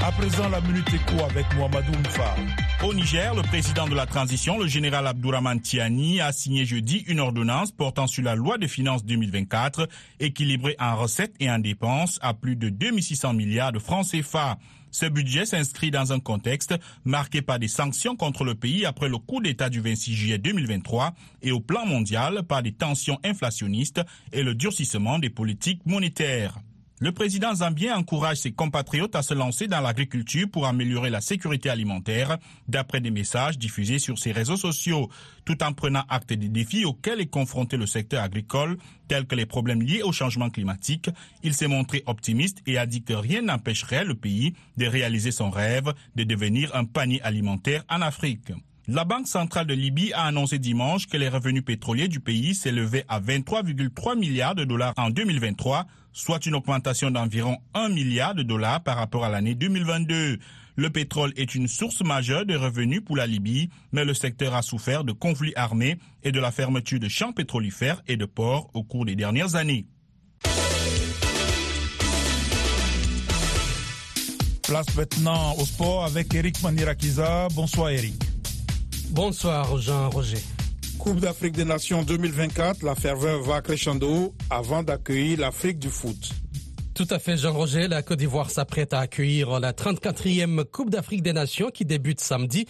À 0.07 0.13
présent, 0.13 0.49
la 0.49 0.61
minute 0.61 0.87
écho 0.95 1.21
avec 1.29 1.53
Mohamedou 1.57 1.91
Mfa. 1.99 2.37
Au 2.85 2.95
Niger, 2.95 3.35
le 3.35 3.43
président 3.43 3.89
de 3.89 3.95
la 3.97 4.07
transition, 4.07 4.57
le 4.57 4.69
général 4.69 5.05
Abdourahman 5.05 5.61
Tiani, 5.61 6.21
a 6.21 6.31
signé 6.31 6.65
jeudi 6.65 6.99
une 7.09 7.19
ordonnance 7.19 7.73
portant 7.73 8.07
sur 8.07 8.23
la 8.23 8.37
loi 8.37 8.57
de 8.57 8.69
finances 8.69 9.05
2024, 9.05 9.89
équilibrée 10.21 10.77
en 10.79 10.95
recettes 10.95 11.35
et 11.41 11.51
en 11.51 11.59
dépenses 11.59 12.21
à 12.23 12.35
plus 12.35 12.55
de 12.55 12.69
2600 12.69 13.33
milliards 13.33 13.73
de 13.73 13.81
francs 13.81 14.07
CFA. 14.09 14.59
Ce 14.93 15.07
budget 15.07 15.45
s'inscrit 15.45 15.91
dans 15.91 16.13
un 16.13 16.21
contexte 16.21 16.77
marqué 17.05 17.43
par 17.43 17.59
des 17.59 17.67
sanctions 17.67 18.15
contre 18.15 18.45
le 18.45 18.55
pays 18.55 18.87
après 18.87 19.09
le 19.09 19.19
coup 19.19 19.41
d'État 19.41 19.71
du 19.71 19.81
26 19.81 20.15
juillet 20.15 20.39
2023 20.39 21.15
et 21.43 21.51
au 21.51 21.59
plan 21.59 21.85
mondial 21.85 22.45
par 22.45 22.63
des 22.63 22.73
tensions 22.73 23.19
inflationnistes 23.25 24.03
et 24.33 24.45
le 24.45 24.55
durcissement 24.55 25.19
des 25.19 25.31
politiques 25.31 25.85
monétaires. 25.85 26.61
Le 26.99 27.13
président 27.13 27.55
zambien 27.55 27.95
encourage 27.95 28.39
ses 28.39 28.53
compatriotes 28.53 29.17
à 29.17 29.23
se 29.23 29.35
lancer 29.35 29.67
dans 29.67 29.83
l'agriculture 29.83 30.49
pour 30.51 30.67
améliorer 30.67 31.11
la 31.11 31.21
sécurité 31.21 31.69
alimentaire, 31.69 32.39
d'après 32.69 33.03
des 33.03 33.11
messages 33.11 33.59
diffusés 33.59 33.99
sur 33.99 34.19
ses 34.19 34.33
réseaux 34.33 34.57
sociaux, 34.57 35.11
tout 35.45 35.63
en 35.63 35.75
prenant 35.75 36.05
acte 36.09 36.33
des 36.33 36.49
défis 36.49 36.87
auxquels 36.87 37.21
est 37.21 37.27
confronté 37.27 37.77
le 37.77 37.85
secteur 37.85 38.23
agricole, 38.23 38.79
tels 39.09 39.27
que 39.27 39.35
les 39.35 39.45
problèmes 39.45 39.83
liés 39.83 40.03
au 40.03 40.13
changement 40.13 40.49
climatique. 40.49 41.11
Il 41.43 41.53
s'est 41.53 41.69
montré 41.69 42.03
optimiste 42.07 42.63
et 42.67 42.79
a 42.79 42.87
dit 42.87 43.03
que 43.03 43.13
rien 43.13 43.43
n'empêcherait 43.43 44.07
le 44.07 44.15
pays 44.15 44.55
de 44.79 44.87
réaliser 44.87 45.33
son 45.33 45.51
rêve 45.51 45.93
de 46.15 46.25
devenir 46.25 46.75
un 46.75 46.87
panier 46.87 47.21
alimentaire 47.21 47.85
en 47.91 48.01
Afrique. 48.01 48.53
La 48.89 49.05
Banque 49.05 49.27
centrale 49.27 49.67
de 49.67 49.75
Libye 49.75 50.13
a 50.13 50.27
annoncé 50.27 50.61
dimanche 50.61 51.09
que 51.09 51.17
les 51.17 51.29
revenus 51.29 51.65
pétroliers 51.65 52.07
du 52.07 52.21
pays 52.21 52.55
s'élevaient 52.55 53.05
à 53.09 53.21
23,3 53.21 54.17
milliards 54.17 54.55
de 54.55 54.65
dollars 54.65 54.95
en 54.97 55.11
2023, 55.11 55.87
soit 56.17 56.47
une 56.47 56.55
augmentation 56.55 57.11
d'environ 57.11 57.59
1 57.75 57.91
milliard 57.91 58.35
de 58.35 58.43
dollars 58.43 58.83
par 58.83 58.97
rapport 58.97 59.23
à 59.25 59.29
l'année 59.29 59.55
2022. 59.55 60.39
Le 60.77 60.91
pétrole 60.91 61.33
est 61.37 61.55
une 61.55 61.69
source 61.69 62.03
majeure 62.03 62.47
de 62.47 62.57
revenus 62.57 63.03
pour 63.05 63.17
la 63.17 63.27
Libye, 63.27 63.69
mais 63.93 64.05
le 64.07 64.15
secteur 64.15 64.55
a 64.55 64.63
souffert 64.63 65.05
de 65.05 65.13
conflits 65.13 65.53
armés 65.57 65.99
et 66.23 66.33
de 66.33 66.41
la 66.41 66.51
fermeture 66.51 66.99
de 66.99 67.09
champs 67.09 67.33
pétrolifères 67.33 68.01
et 68.09 68.17
de 68.17 68.25
ports 68.25 68.71
au 68.73 68.83
cours 68.83 69.05
des 69.05 69.15
dernières 69.15 69.57
années. 69.57 69.87
Place 74.63 74.97
maintenant 74.97 75.55
au 75.59 75.67
sport 75.67 76.07
avec 76.07 76.35
Eric 76.35 76.63
Manirakiza. 76.63 77.49
Bonsoir 77.55 77.91
Eric. 77.91 78.15
Bonsoir 79.11 79.77
Jean-Roger. 79.79 80.39
Coupe 80.99 81.21
d'Afrique 81.21 81.55
des 81.55 81.65
Nations 81.65 82.03
2024, 82.03 82.83
la 82.83 82.95
ferveur 82.95 83.43
va 83.43 83.61
crescendo 83.61 84.35
avant 84.51 84.83
d'accueillir 84.83 85.41
l'Afrique 85.41 85.79
du 85.79 85.89
foot. 85.89 86.31
Tout 86.95 87.07
à 87.11 87.19
fait, 87.19 87.37
Jean-Roger. 87.37 87.89
La 87.89 88.03
Côte 88.03 88.19
d'Ivoire 88.19 88.51
s'apprête 88.51 88.93
à 88.93 89.01
accueillir 89.01 89.61
la 89.61 89.73
34e 89.73 90.65
Coupe 90.65 90.91
d'Afrique 90.91 91.23
des 91.23 91.33
Nations 91.33 91.71
qui 91.71 91.85
débute 91.85 92.21
samedi. 92.21 92.67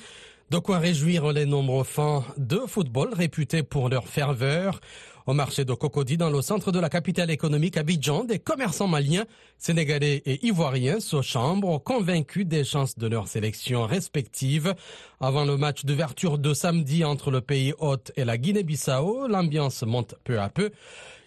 De 0.51 0.59
quoi 0.59 0.79
réjouir 0.79 1.33
les 1.33 1.47
nombreux 1.47 1.85
fans 1.85 2.25
de 2.37 2.61
football 2.67 3.15
réputés 3.15 3.63
pour 3.63 3.89
leur 3.89 4.07
ferveur. 4.07 4.81
Au 5.27 5.35
marché 5.35 5.65
de 5.65 5.75
Cocody, 5.75 6.17
dans 6.17 6.31
le 6.31 6.41
centre 6.41 6.71
de 6.71 6.79
la 6.79 6.89
capitale 6.89 7.33
économique 7.33 7.77
Abidjan, 7.77 8.23
des 8.23 8.39
commerçants 8.39 8.87
maliens, 8.87 9.25
sénégalais 9.59 10.23
et 10.25 10.47
ivoiriens 10.47 11.01
se 11.01 11.21
chambrent 11.21 11.83
convaincus 11.83 12.47
des 12.47 12.63
chances 12.63 12.97
de 12.97 13.09
leur 13.09 13.27
sélection 13.27 13.87
respective. 13.87 14.77
Avant 15.21 15.45
le 15.45 15.57
match 15.57 15.85
d'ouverture 15.85 16.39
de 16.39 16.55
samedi 16.55 17.05
entre 17.05 17.33
le 17.33 17.41
pays 17.41 17.75
hôte 17.81 18.13
et 18.15 18.25
la 18.25 18.39
Guinée-Bissau, 18.39 19.27
l'ambiance 19.27 19.83
monte 19.83 20.15
peu 20.23 20.39
à 20.39 20.49
peu. 20.49 20.71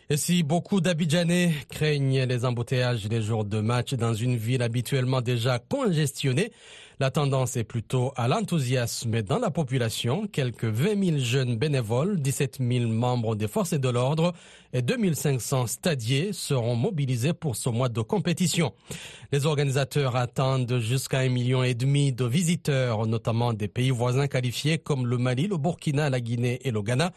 Et 0.10 0.16
si 0.16 0.44
beaucoup 0.44 0.80
d'Abidjanais 0.80 1.54
craignent 1.70 2.24
les 2.24 2.46
embouteillages 2.46 3.06
des 3.06 3.22
jours 3.22 3.44
de 3.44 3.60
match 3.60 3.96
dans 3.96 4.14
une 4.14 4.38
ville 4.38 4.62
habituellement 4.62 5.20
déjà 5.20 5.60
congestionnée, 5.60 6.54
la 7.00 7.12
tendance 7.12 7.56
est 7.56 7.64
plutôt 7.64 8.12
à 8.18 8.28
l'enthousiasme 8.28 9.22
dans 9.22 9.40
la 9.40 9.52
population. 9.52 10.28
Quelques 10.28 10.66
20 10.66 11.02
000 11.06 11.18
jeunes 11.20 11.56
bénévoles, 11.58 12.20
17 12.20 12.58
000 12.60 12.88
membres 12.88 13.38
des 13.38 13.48
forces 13.48 13.74
de 13.74 13.88
l'ordre 13.88 14.34
et 14.74 14.82
2500 14.82 15.68
stadiers 15.68 16.34
seront 16.34 16.76
mobilisés 16.76 17.32
pour 17.32 17.56
ce 17.56 17.70
mois 17.70 17.88
de 17.88 18.02
compétition. 18.02 18.74
Les 19.32 19.46
organisateurs 19.46 20.18
attendent 20.18 20.80
jusqu'à 20.80 21.20
un 21.20 21.30
million 21.30 21.64
et 21.64 21.74
demi 21.74 22.12
de 22.12 22.26
visiteurs, 22.26 23.08
notamment 23.08 23.54
des 23.54 23.70
pays 23.70 23.92
voisins 23.92 24.28
qualifiés 24.28 24.78
comme 24.78 25.08
le 25.08 25.18
Mali, 25.18 25.48
le 25.48 25.56
Burkina, 25.56 26.10
la 26.10 26.20
Guinée 26.20 26.60
et 26.66 26.72
le 26.72 26.82
Ghana. 26.82 27.14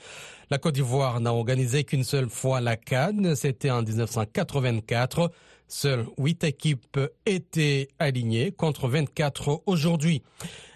La 0.49 0.59
Côte 0.59 0.75
d'Ivoire 0.75 1.21
n'a 1.21 1.35
organisé 1.35 1.83
qu'une 1.83 2.05
seule 2.05 2.29
fois 2.29 2.61
la 2.61 2.77
Cannes, 2.77 3.35
c'était 3.35 3.71
en 3.71 3.83
1984. 3.83 5.33
Seules 5.75 6.05
huit 6.19 6.45
équipes 6.45 7.00
étaient 7.25 7.88
alignées 7.99 8.52
contre 8.52 8.88
24 8.88 9.62
aujourd'hui. 9.64 10.23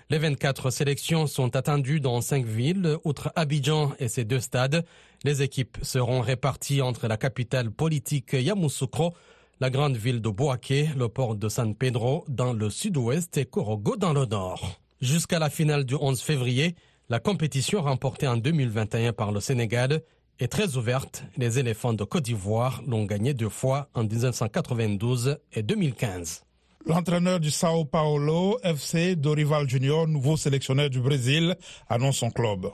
Les 0.08 0.16
24 0.16 0.70
sélections 0.70 1.26
sont 1.26 1.54
attendues 1.54 2.00
dans 2.00 2.22
cinq 2.22 2.46
villes, 2.46 2.96
outre 3.04 3.30
Abidjan 3.36 3.92
et 3.98 4.08
ses 4.08 4.24
deux 4.24 4.40
stades. 4.40 4.86
Les 5.22 5.42
équipes 5.42 5.76
seront 5.82 6.22
réparties 6.22 6.80
entre 6.80 7.08
la 7.08 7.18
capitale 7.18 7.70
politique 7.70 8.32
Yamoussoukro, 8.32 9.12
la 9.60 9.68
grande 9.68 9.98
ville 9.98 10.22
de 10.22 10.30
Boaké, 10.30 10.88
le 10.96 11.10
port 11.10 11.36
de 11.36 11.50
San 11.50 11.74
Pedro 11.74 12.24
dans 12.28 12.54
le 12.54 12.70
sud-ouest 12.70 13.36
et 13.36 13.44
Korogo 13.44 13.96
dans 13.96 14.14
le 14.14 14.24
nord. 14.24 14.80
Jusqu'à 15.02 15.38
la 15.38 15.50
finale 15.50 15.84
du 15.84 15.94
11 15.94 16.22
février, 16.22 16.74
la 17.10 17.20
compétition 17.20 17.82
remportée 17.82 18.28
en 18.28 18.38
2021 18.38 19.12
par 19.12 19.30
le 19.30 19.40
Sénégal 19.40 20.00
est 20.38 20.48
très 20.48 20.76
ouverte. 20.76 21.24
Les 21.36 21.58
éléphants 21.58 21.92
de 21.92 22.04
Côte 22.04 22.24
d'Ivoire 22.24 22.82
l'ont 22.86 23.04
gagnée 23.04 23.34
deux 23.34 23.48
fois 23.48 23.88
en 23.94 24.04
1992 24.04 25.38
et 25.52 25.62
2015. 25.62 26.42
L'entraîneur 26.86 27.40
du 27.40 27.50
Sao 27.50 27.84
Paulo 27.84 28.58
FC, 28.62 29.16
Dorival 29.16 29.68
Junior, 29.68 30.06
nouveau 30.06 30.36
sélectionneur 30.36 30.88
du 30.88 31.00
Brésil, 31.00 31.56
annonce 31.88 32.18
son 32.18 32.30
club. 32.30 32.70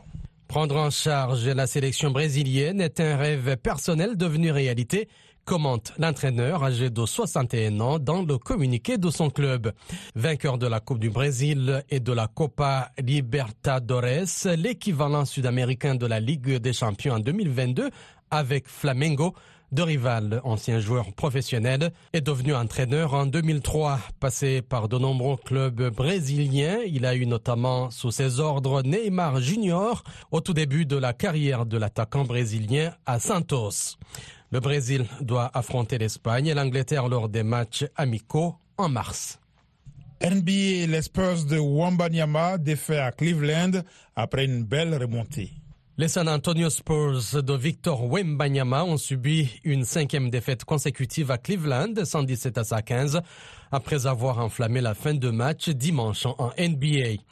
Prendre 0.48 0.76
en 0.76 0.90
charge 0.90 1.48
la 1.48 1.66
sélection 1.66 2.10
brésilienne 2.10 2.82
est 2.82 3.00
un 3.00 3.16
rêve 3.16 3.56
personnel 3.56 4.18
devenu 4.18 4.50
réalité 4.50 5.08
commente 5.44 5.92
l'entraîneur 5.98 6.62
âgé 6.62 6.90
de 6.90 7.04
61 7.04 7.80
ans 7.80 7.98
dans 7.98 8.22
le 8.22 8.38
communiqué 8.38 8.98
de 8.98 9.10
son 9.10 9.30
club. 9.30 9.72
Vainqueur 10.14 10.58
de 10.58 10.66
la 10.66 10.80
Coupe 10.80 10.98
du 10.98 11.10
Brésil 11.10 11.84
et 11.90 12.00
de 12.00 12.12
la 12.12 12.26
Copa 12.26 12.90
Libertadores, 12.98 14.46
l'équivalent 14.56 15.24
sud-américain 15.24 15.94
de 15.94 16.06
la 16.06 16.20
Ligue 16.20 16.56
des 16.56 16.72
Champions 16.72 17.14
en 17.14 17.20
2022 17.20 17.90
avec 18.30 18.66
Flamengo, 18.66 19.34
de 19.72 19.82
rival, 19.82 20.40
ancien 20.44 20.80
joueur 20.80 21.12
professionnel, 21.14 21.92
est 22.12 22.20
devenu 22.20 22.54
entraîneur 22.54 23.14
en 23.14 23.26
2003. 23.26 23.98
Passé 24.20 24.60
par 24.60 24.88
de 24.88 24.98
nombreux 24.98 25.38
clubs 25.38 25.88
brésiliens, 25.94 26.78
il 26.86 27.06
a 27.06 27.14
eu 27.14 27.26
notamment 27.26 27.90
sous 27.90 28.10
ses 28.10 28.38
ordres 28.38 28.82
Neymar 28.82 29.40
Junior 29.40 30.04
au 30.30 30.40
tout 30.40 30.52
début 30.52 30.84
de 30.84 30.96
la 30.96 31.14
carrière 31.14 31.64
de 31.64 31.78
l'attaquant 31.78 32.24
brésilien 32.24 32.92
à 33.06 33.18
Santos. 33.18 33.96
Le 34.52 34.60
Brésil 34.60 35.06
doit 35.22 35.50
affronter 35.54 35.96
l'Espagne 35.96 36.48
et 36.48 36.54
l'Angleterre 36.54 37.08
lors 37.08 37.30
des 37.30 37.42
matchs 37.42 37.86
amicaux 37.96 38.54
en 38.76 38.90
mars. 38.90 39.40
NBA, 40.22 40.86
les 40.88 41.02
Spurs 41.02 41.46
de 41.46 41.58
Wambanyama 41.58 42.58
défait 42.58 42.98
à 42.98 43.12
Cleveland 43.12 43.82
après 44.14 44.44
une 44.44 44.62
belle 44.62 44.94
remontée. 44.94 45.50
Les 45.96 46.08
San 46.08 46.28
Antonio 46.28 46.68
Spurs 46.68 47.42
de 47.42 47.54
Victor 47.54 48.04
Wembanyama 48.12 48.84
ont 48.84 48.98
subi 48.98 49.48
une 49.64 49.86
cinquième 49.86 50.28
défaite 50.28 50.64
consécutive 50.64 51.30
à 51.30 51.38
Cleveland, 51.38 52.04
117 52.04 52.58
à 52.58 52.64
115, 52.64 53.22
après 53.70 54.06
avoir 54.06 54.38
enflammé 54.38 54.82
la 54.82 54.94
fin 54.94 55.14
de 55.14 55.30
match 55.30 55.70
dimanche 55.70 56.26
en 56.26 56.50
NBA. 56.58 57.22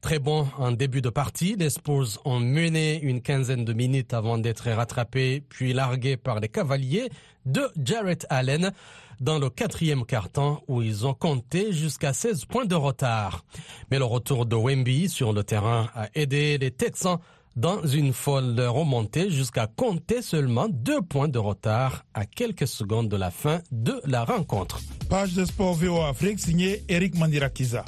Très 0.00 0.18
bon 0.18 0.46
en 0.58 0.72
début 0.72 1.00
de 1.00 1.08
partie, 1.08 1.56
les 1.56 1.70
Spurs 1.70 2.20
ont 2.24 2.38
mené 2.38 3.00
une 3.02 3.22
quinzaine 3.22 3.64
de 3.64 3.72
minutes 3.72 4.14
avant 4.14 4.38
d'être 4.38 4.70
rattrapés 4.70 5.42
puis 5.48 5.72
largués 5.72 6.16
par 6.16 6.38
les 6.40 6.48
cavaliers 6.48 7.08
de 7.44 7.62
Jarrett 7.82 8.26
Allen 8.30 8.72
dans 9.20 9.38
le 9.38 9.50
quatrième 9.50 10.04
quart-temps 10.04 10.62
où 10.68 10.82
ils 10.82 11.06
ont 11.06 11.14
compté 11.14 11.72
jusqu'à 11.72 12.12
16 12.12 12.44
points 12.44 12.66
de 12.66 12.74
retard. 12.74 13.44
Mais 13.90 13.98
le 13.98 14.04
retour 14.04 14.46
de 14.46 14.54
Wemby 14.54 15.08
sur 15.08 15.32
le 15.32 15.42
terrain 15.42 15.88
a 15.94 16.08
aidé 16.14 16.58
les 16.58 16.70
Texans 16.70 17.18
dans 17.56 17.84
une 17.86 18.12
folle 18.12 18.60
remontée 18.60 19.30
jusqu'à 19.30 19.66
compter 19.66 20.20
seulement 20.20 20.68
deux 20.68 21.00
points 21.00 21.28
de 21.28 21.38
retard 21.38 22.04
à 22.12 22.26
quelques 22.26 22.68
secondes 22.68 23.08
de 23.08 23.16
la 23.16 23.30
fin 23.30 23.60
de 23.72 24.00
la 24.04 24.24
rencontre. 24.24 24.80
Page 25.08 25.32
de 25.32 25.44
sport 25.46 25.74
VO 25.74 26.02
Afrique 26.02 26.38
signée 26.38 26.84
Eric 26.88 27.16
Mandirakiza. 27.16 27.84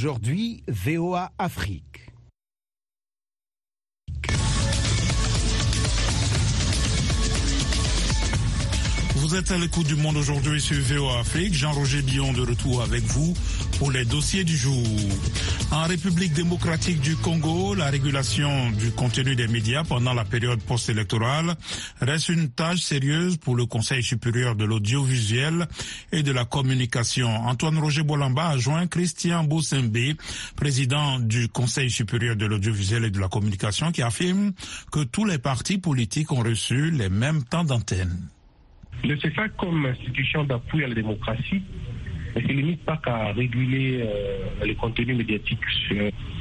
Aujourd'hui, 0.00 0.64
VOA 0.66 1.30
Afrique. 1.38 2.09
Vous 9.20 9.34
êtes 9.34 9.50
à 9.50 9.58
l'écoute 9.58 9.86
du 9.86 9.96
monde 9.96 10.16
aujourd'hui 10.16 10.62
sur 10.62 10.80
VOA 10.80 11.20
Afrique. 11.20 11.52
Jean-Roger 11.52 12.00
Billon 12.00 12.32
de 12.32 12.40
retour 12.40 12.80
avec 12.80 13.02
vous 13.02 13.34
pour 13.78 13.90
les 13.90 14.06
dossiers 14.06 14.44
du 14.44 14.56
jour. 14.56 14.82
En 15.70 15.82
République 15.82 16.32
démocratique 16.32 17.02
du 17.02 17.16
Congo, 17.16 17.74
la 17.74 17.90
régulation 17.90 18.70
du 18.70 18.90
contenu 18.92 19.36
des 19.36 19.46
médias 19.46 19.84
pendant 19.84 20.14
la 20.14 20.24
période 20.24 20.62
post-électorale 20.62 21.54
reste 22.00 22.30
une 22.30 22.48
tâche 22.48 22.80
sérieuse 22.80 23.36
pour 23.36 23.56
le 23.56 23.66
Conseil 23.66 24.02
supérieur 24.02 24.56
de 24.56 24.64
l'audiovisuel 24.64 25.68
et 26.12 26.22
de 26.22 26.32
la 26.32 26.46
communication. 26.46 27.28
Antoine 27.28 27.78
Roger 27.78 28.02
Bolamba 28.02 28.48
a 28.48 28.56
joint 28.56 28.86
Christian 28.86 29.44
Boussembe, 29.44 30.16
président 30.56 31.20
du 31.20 31.48
Conseil 31.48 31.90
supérieur 31.90 32.36
de 32.36 32.46
l'audiovisuel 32.46 33.04
et 33.04 33.10
de 33.10 33.20
la 33.20 33.28
communication, 33.28 33.92
qui 33.92 34.00
affirme 34.00 34.52
que 34.90 35.04
tous 35.04 35.26
les 35.26 35.38
partis 35.38 35.76
politiques 35.76 36.32
ont 36.32 36.42
reçu 36.42 36.90
les 36.90 37.10
mêmes 37.10 37.44
temps 37.44 37.64
d'antenne. 37.64 38.30
Le 39.04 39.16
CESA 39.18 39.48
comme 39.58 39.86
institution 39.86 40.44
d'appui 40.44 40.84
à 40.84 40.88
la 40.88 40.94
démocratie 40.94 41.62
ne 42.36 42.40
se 42.40 42.52
limite 42.52 42.84
pas 42.84 42.96
qu'à 42.98 43.32
réguler 43.32 44.00
euh, 44.02 44.64
les 44.64 44.74
contenus 44.74 45.16
médiatiques 45.16 45.58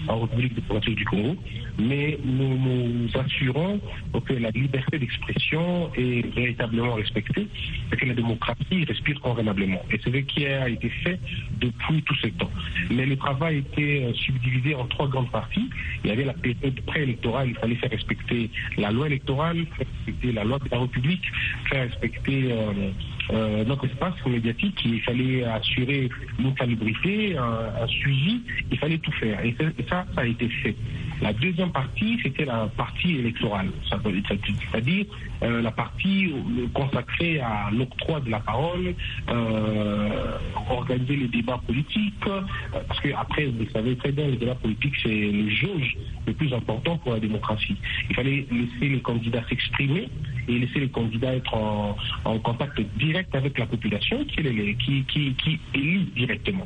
en 0.07 0.21
République 0.21 0.55
démocratique 0.55 0.95
du 0.95 1.05
Congo, 1.05 1.35
mais 1.77 2.17
nous 2.23 2.57
nous 2.57 3.09
assurons 3.17 3.79
que 4.25 4.33
la 4.33 4.49
liberté 4.51 4.99
d'expression 4.99 5.91
est 5.95 6.25
véritablement 6.35 6.95
respectée 6.95 7.47
et 7.91 7.95
que 7.95 8.05
la 8.05 8.13
démocratie 8.13 8.85
respire 8.85 9.19
convenablement. 9.21 9.81
Et 9.91 9.99
c'est 10.03 10.11
ce 10.11 10.17
qui 10.17 10.45
a 10.45 10.69
été 10.69 10.89
fait 10.89 11.19
depuis 11.59 12.01
tout 12.03 12.15
ce 12.15 12.27
temps. 12.27 12.51
Mais 12.91 13.05
le 13.05 13.17
travail 13.17 13.57
était 13.57 14.03
euh, 14.03 14.13
subdivisé 14.13 14.75
en 14.75 14.85
trois 14.85 15.07
grandes 15.07 15.31
parties. 15.31 15.69
Il 16.03 16.09
y 16.09 16.13
avait 16.13 16.25
la 16.25 16.33
période 16.33 16.81
préélectorale, 16.81 17.49
il 17.49 17.55
fallait 17.55 17.75
faire 17.75 17.91
respecter 17.91 18.49
la 18.77 18.91
loi 18.91 19.07
électorale, 19.07 19.65
faire 19.77 19.87
respecter 19.87 20.31
la 20.31 20.43
loi 20.43 20.59
de 20.59 20.69
la 20.69 20.79
République, 20.79 21.23
faire 21.69 21.83
respecter 21.83 22.51
euh, 22.51 22.91
euh, 23.31 23.63
notre 23.65 23.85
espace 23.85 24.13
médiatique. 24.25 24.79
Il 24.85 25.01
fallait 25.01 25.43
assurer 25.43 26.09
une 26.39 26.55
salubrité, 26.57 27.37
un, 27.37 27.83
un, 27.83 27.87
suivi, 27.87 28.41
il 28.71 28.77
fallait 28.77 28.97
tout 28.97 29.11
faire. 29.13 29.43
Et, 29.43 29.49
et 29.49 29.85
ça, 29.89 30.05
ça 30.15 30.21
a 30.21 30.25
été 30.25 30.47
fait. 30.49 30.75
La 31.21 31.33
deuxième 31.33 31.71
partie, 31.71 32.17
c'était 32.23 32.45
la 32.45 32.67
partie 32.77 33.15
électorale, 33.15 33.69
c'est-à-dire 33.89 35.05
euh, 35.43 35.61
la 35.61 35.71
partie 35.71 36.33
consacrée 36.73 37.39
à 37.39 37.69
l'octroi 37.71 38.21
de 38.21 38.29
la 38.29 38.39
parole, 38.39 38.93
euh, 39.29 40.37
organiser 40.69 41.17
les 41.17 41.27
débats 41.27 41.59
politiques, 41.65 42.13
euh, 42.27 42.41
parce 42.87 42.99
que 43.01 43.09
après, 43.13 43.47
vous 43.47 43.69
savez 43.73 43.97
très 43.97 44.11
bien, 44.11 44.27
les 44.27 44.37
débats 44.37 44.55
politiques, 44.55 44.95
c'est 45.03 45.09
le 45.09 45.49
jauge 45.49 45.97
le 46.25 46.33
plus 46.33 46.53
important 46.53 46.97
pour 46.97 47.13
la 47.13 47.19
démocratie. 47.19 47.75
Il 48.09 48.15
fallait 48.15 48.45
laisser 48.49 48.89
les 48.89 49.01
candidats 49.01 49.43
s'exprimer 49.49 50.07
et 50.47 50.57
laisser 50.57 50.79
les 50.79 50.89
candidats 50.89 51.35
être 51.35 51.53
en, 51.53 51.95
contact 52.39 52.79
direct 52.97 53.35
avec 53.35 53.57
la 53.57 53.65
population 53.65 54.23
qui, 54.25 54.41
qui, 54.77 55.03
qui, 55.03 55.33
qui 55.33 55.59
élit 55.73 56.11
directement. 56.15 56.65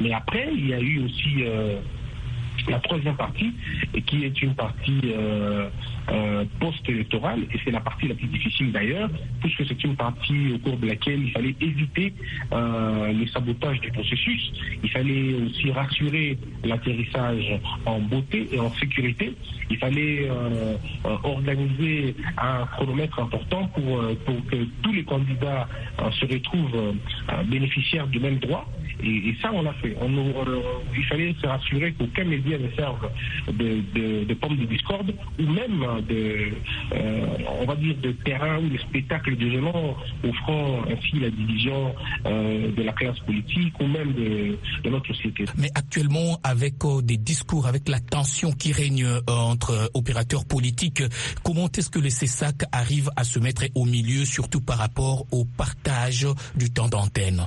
Mais 0.00 0.12
après, 0.12 0.48
il 0.52 0.68
y 0.68 0.74
a 0.74 0.80
eu 0.80 1.04
aussi 1.04 1.36
euh, 1.40 1.80
la 2.68 2.78
troisième 2.80 3.16
partie, 3.16 3.52
qui 4.06 4.24
est 4.24 4.42
une 4.42 4.54
partie 4.54 5.00
euh, 5.04 5.68
euh, 6.10 6.44
post-électorale, 6.60 7.42
et 7.52 7.58
c'est 7.64 7.70
la 7.70 7.80
partie 7.80 8.08
la 8.08 8.14
plus 8.14 8.28
difficile 8.28 8.72
d'ailleurs, 8.72 9.08
puisque 9.40 9.66
c'est 9.66 9.82
une 9.84 9.96
partie 9.96 10.52
au 10.54 10.58
cours 10.58 10.76
de 10.76 10.86
laquelle 10.86 11.22
il 11.22 11.30
fallait 11.32 11.56
éviter 11.60 12.14
euh, 12.52 13.12
le 13.12 13.26
sabotage 13.26 13.80
du 13.80 13.90
processus, 13.90 14.52
il 14.82 14.90
fallait 14.90 15.34
aussi 15.34 15.70
rassurer 15.72 16.38
l'atterrissage 16.64 17.58
en 17.86 18.00
beauté 18.00 18.48
et 18.52 18.60
en 18.60 18.72
sécurité, 18.74 19.34
il 19.70 19.78
fallait 19.78 20.28
euh, 20.30 20.76
organiser 21.24 22.14
un 22.38 22.66
chronomètre 22.66 23.18
important 23.18 23.66
pour, 23.68 24.02
pour 24.24 24.46
que 24.46 24.56
tous 24.82 24.92
les 24.92 25.04
candidats 25.04 25.68
se 26.12 26.24
retrouvent 26.26 26.94
bénéficiaires 27.46 28.06
du 28.06 28.20
même 28.20 28.38
droit. 28.38 28.68
Et, 29.02 29.28
et, 29.28 29.36
ça, 29.42 29.50
on 29.52 29.62
l'a 29.62 29.72
fait. 29.74 29.96
On, 30.00 30.06
on, 30.16 30.44
il 30.96 31.04
fallait 31.04 31.34
se 31.40 31.46
rassurer 31.46 31.92
qu'aucun 31.92 32.24
média 32.24 32.58
ne 32.58 32.68
serve 32.76 33.08
de, 33.48 33.80
de, 33.94 34.24
de 34.24 34.34
pomme 34.34 34.56
de 34.56 34.64
discorde 34.64 35.12
ou 35.38 35.42
même 35.42 35.84
de, 36.08 36.50
euh, 36.92 37.26
on 37.60 37.64
va 37.66 37.76
dire, 37.76 37.94
de 38.02 38.12
terrain 38.12 38.58
ou 38.58 38.68
de 38.68 38.78
spectacle 38.78 39.36
de 39.36 39.46
violence 39.46 39.96
offrant 40.24 40.82
ainsi 40.90 41.18
la 41.20 41.30
division 41.30 41.94
euh, 42.26 42.72
de 42.72 42.82
la 42.82 42.92
classe 42.92 43.18
politique 43.20 43.78
ou 43.80 43.86
même 43.86 44.12
de, 44.12 44.56
de, 44.82 44.90
notre 44.90 45.06
société. 45.14 45.44
Mais 45.58 45.70
actuellement, 45.74 46.38
avec 46.42 46.74
euh, 46.84 47.02
des 47.02 47.16
discours, 47.16 47.66
avec 47.66 47.88
la 47.88 48.00
tension 48.00 48.52
qui 48.52 48.72
règne 48.72 49.06
entre 49.26 49.90
opérateurs 49.94 50.44
politiques, 50.46 51.02
comment 51.42 51.68
est-ce 51.76 51.90
que 51.90 51.98
le 51.98 52.10
CESAC 52.10 52.62
arrive 52.72 53.10
à 53.16 53.24
se 53.24 53.38
mettre 53.38 53.64
au 53.74 53.84
milieu, 53.84 54.24
surtout 54.24 54.60
par 54.60 54.78
rapport 54.78 55.26
au 55.32 55.44
partage 55.44 56.26
du 56.56 56.70
temps 56.70 56.88
d'antenne? 56.88 57.46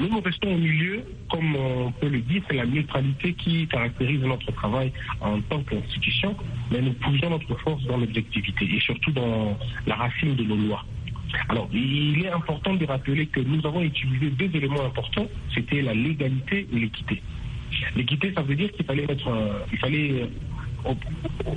Nous, 0.00 0.08
nous 0.08 0.20
restons 0.20 0.48
au 0.54 0.56
milieu, 0.56 0.89
comme 1.30 1.56
on 1.56 1.92
peut 1.92 2.08
le 2.08 2.20
dire, 2.20 2.42
c'est 2.48 2.56
la 2.56 2.66
neutralité 2.66 3.34
qui 3.34 3.66
caractérise 3.66 4.20
notre 4.20 4.50
travail 4.52 4.92
en 5.20 5.40
tant 5.42 5.62
qu'institution, 5.62 6.36
mais 6.70 6.80
nous 6.80 6.92
puisons 6.94 7.30
notre 7.30 7.54
force 7.60 7.82
dans 7.84 7.96
l'objectivité 7.96 8.64
et 8.64 8.80
surtout 8.80 9.12
dans 9.12 9.58
la 9.86 9.94
racine 9.94 10.34
de 10.34 10.44
nos 10.44 10.56
lois. 10.56 10.84
Alors, 11.48 11.68
il 11.72 12.24
est 12.24 12.30
important 12.30 12.74
de 12.74 12.84
rappeler 12.84 13.26
que 13.26 13.40
nous 13.40 13.64
avons 13.64 13.82
utilisé 13.82 14.30
deux 14.30 14.50
éléments 14.56 14.84
importants, 14.84 15.26
c'était 15.54 15.82
la 15.82 15.94
légalité 15.94 16.66
et 16.72 16.76
l'équité. 16.76 17.22
L'équité, 17.94 18.32
ça 18.34 18.42
veut 18.42 18.56
dire 18.56 18.72
qu'il 18.72 18.84
fallait 18.84 19.06
mettre, 19.06 19.30
il 19.72 19.78
fallait 19.78 20.26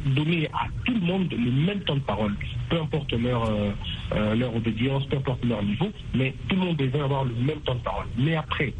donner 0.05 0.47
à 0.53 0.67
tout 0.85 0.93
le 0.93 0.99
monde 0.99 1.31
le 1.31 1.51
même 1.51 1.79
temps 1.81 1.95
de 1.95 2.01
parole, 2.01 2.35
peu 2.69 2.79
importe 2.79 3.13
leur, 3.13 3.45
euh, 3.45 4.35
leur 4.35 4.55
obédience, 4.55 5.05
peu 5.07 5.17
importe 5.17 5.43
leur 5.45 5.63
niveau, 5.63 5.91
mais 6.13 6.33
tout 6.47 6.55
le 6.55 6.61
monde 6.61 6.75
devait 6.75 6.99
avoir 6.99 7.23
le 7.25 7.33
même 7.33 7.59
temps 7.61 7.75
de 7.75 7.79
parole. 7.79 8.05
Mais 8.17 8.35
après, 8.35 8.73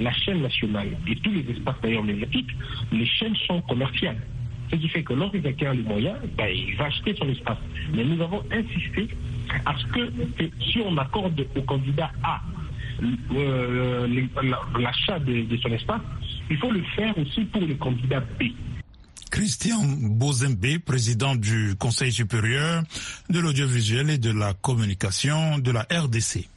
la 0.00 0.12
chaîne 0.12 0.42
nationale 0.42 0.88
et 1.06 1.16
tous 1.16 1.30
les 1.30 1.44
espaces 1.50 1.76
d'ailleurs 1.82 2.04
médiatiques, 2.04 2.50
les 2.92 3.06
chaînes 3.06 3.36
sont 3.46 3.60
commerciales. 3.62 4.18
Ce 4.70 4.76
qui 4.76 4.88
fait 4.88 5.02
que 5.02 5.14
quelqu'un 5.40 5.70
a 5.70 5.74
les 5.74 5.82
moyens, 5.82 6.16
ben, 6.36 6.48
il 6.54 6.76
va 6.76 6.84
acheter 6.86 7.14
son 7.16 7.28
espace. 7.28 7.58
Mais 7.92 8.04
nous 8.04 8.20
avons 8.22 8.42
insisté 8.52 9.08
à 9.66 9.74
ce 9.76 9.86
que, 9.86 10.10
que 10.38 10.50
si 10.70 10.78
on 10.78 10.96
accorde 10.96 11.44
au 11.56 11.62
candidat 11.62 12.10
A 12.22 12.40
euh, 13.32 14.06
l'achat 14.78 15.18
de, 15.18 15.42
de 15.42 15.56
son 15.56 15.70
espace, 15.70 16.02
il 16.50 16.56
faut 16.58 16.70
le 16.70 16.82
faire 16.96 17.16
aussi 17.18 17.42
pour 17.46 17.62
le 17.62 17.74
candidat 17.74 18.20
B. 18.20 18.44
Christian 19.30 19.80
Bozembe, 19.84 20.78
président 20.84 21.36
du 21.36 21.74
Conseil 21.78 22.12
supérieur 22.12 22.82
de 23.28 23.38
l'audiovisuel 23.38 24.10
et 24.10 24.18
de 24.18 24.30
la 24.30 24.54
communication 24.54 25.58
de 25.58 25.70
la 25.70 25.86
RDC. 25.90 26.48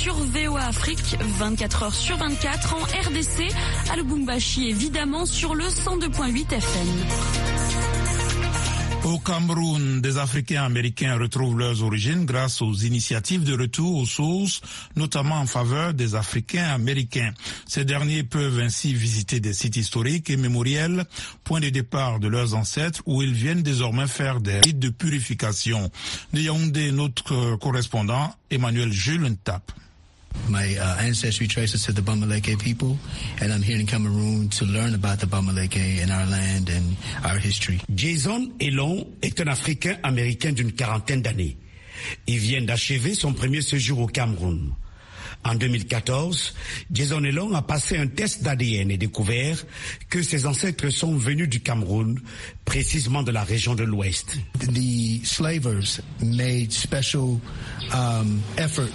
Sur 0.00 0.14
VOA 0.14 0.62
Afrique, 0.62 1.16
24 1.20 1.82
heures 1.82 1.94
sur 1.94 2.16
24 2.16 2.74
en 2.74 2.78
RDC, 2.78 3.52
à 3.92 3.96
Lubumbashi 3.96 4.70
évidemment 4.70 5.26
sur 5.26 5.54
le 5.54 5.64
102.8 5.64 6.54
FM. 6.54 6.88
Au 9.04 9.18
Cameroun, 9.18 10.00
des 10.00 10.16
Africains 10.16 10.62
américains 10.64 11.18
retrouvent 11.18 11.58
leurs 11.58 11.82
origines 11.82 12.24
grâce 12.24 12.62
aux 12.62 12.72
initiatives 12.72 13.44
de 13.44 13.54
retour 13.54 13.98
aux 13.98 14.06
sources, 14.06 14.62
notamment 14.96 15.34
en 15.36 15.44
faveur 15.46 15.92
des 15.92 16.14
Africains 16.14 16.68
américains. 16.68 17.34
Ces 17.66 17.84
derniers 17.84 18.22
peuvent 18.22 18.58
ainsi 18.58 18.94
visiter 18.94 19.38
des 19.38 19.52
sites 19.52 19.76
historiques 19.76 20.30
et 20.30 20.38
mémoriels, 20.38 21.04
point 21.44 21.60
de 21.60 21.68
départ 21.68 22.20
de 22.20 22.28
leurs 22.28 22.54
ancêtres, 22.54 23.02
où 23.04 23.20
ils 23.20 23.34
viennent 23.34 23.62
désormais 23.62 24.06
faire 24.06 24.40
des 24.40 24.60
rites 24.60 24.78
de 24.78 24.88
purification. 24.88 25.90
De 26.32 26.40
Yaoundé, 26.40 26.90
notre 26.90 27.56
correspondant, 27.56 28.34
Emmanuel 28.50 28.90
Jules 28.92 29.28
Ntap. 29.28 29.72
My 30.48 30.76
uh, 30.76 30.96
ancestry 31.00 31.46
traces 31.46 31.84
to 31.86 31.92
the 31.92 32.00
Bamaleke 32.00 32.58
people, 32.60 32.98
and 33.40 33.52
I'm 33.52 33.62
here 33.62 33.78
in 33.78 33.86
Cameroon 33.86 34.48
to 34.50 34.64
learn 34.64 34.94
about 34.94 35.20
the 35.20 35.26
Bamaleke 35.26 36.02
and 36.02 36.10
our 36.10 36.26
land 36.26 36.68
and 36.68 36.96
our 37.24 37.38
history. 37.38 37.80
Jason 37.94 38.52
Elon 38.60 39.06
est 39.22 39.40
un 39.40 39.48
Africain 39.48 39.96
américain 40.02 40.52
d'une 40.52 40.72
quarantaine 40.72 41.22
d'années. 41.22 41.56
Il 42.26 42.38
vient 42.38 42.62
d'achever 42.62 43.14
son 43.14 43.32
premier 43.32 43.62
séjour 43.62 44.00
au 44.00 44.06
Cameroun. 44.06 44.74
En 45.44 45.54
2014, 45.54 46.54
Jason 46.92 47.24
Elon 47.24 47.54
a 47.54 47.62
passé 47.62 47.96
un 47.96 48.06
test 48.06 48.42
d'ADN 48.42 48.90
et 48.90 48.98
découvert 48.98 49.64
que 50.10 50.22
ses 50.22 50.44
ancêtres 50.44 50.90
sont 50.90 51.16
venus 51.16 51.48
du 51.48 51.60
Cameroun, 51.60 52.20
précisément 52.64 53.22
de 53.22 53.30
la 53.30 53.42
région 53.42 53.74
de 53.74 53.84
l'Ouest. 53.84 54.38
The 54.58 55.24
slavers 55.24 56.00
made 56.20 56.72
special 56.72 57.40
um, 57.94 58.40
effort 58.58 58.88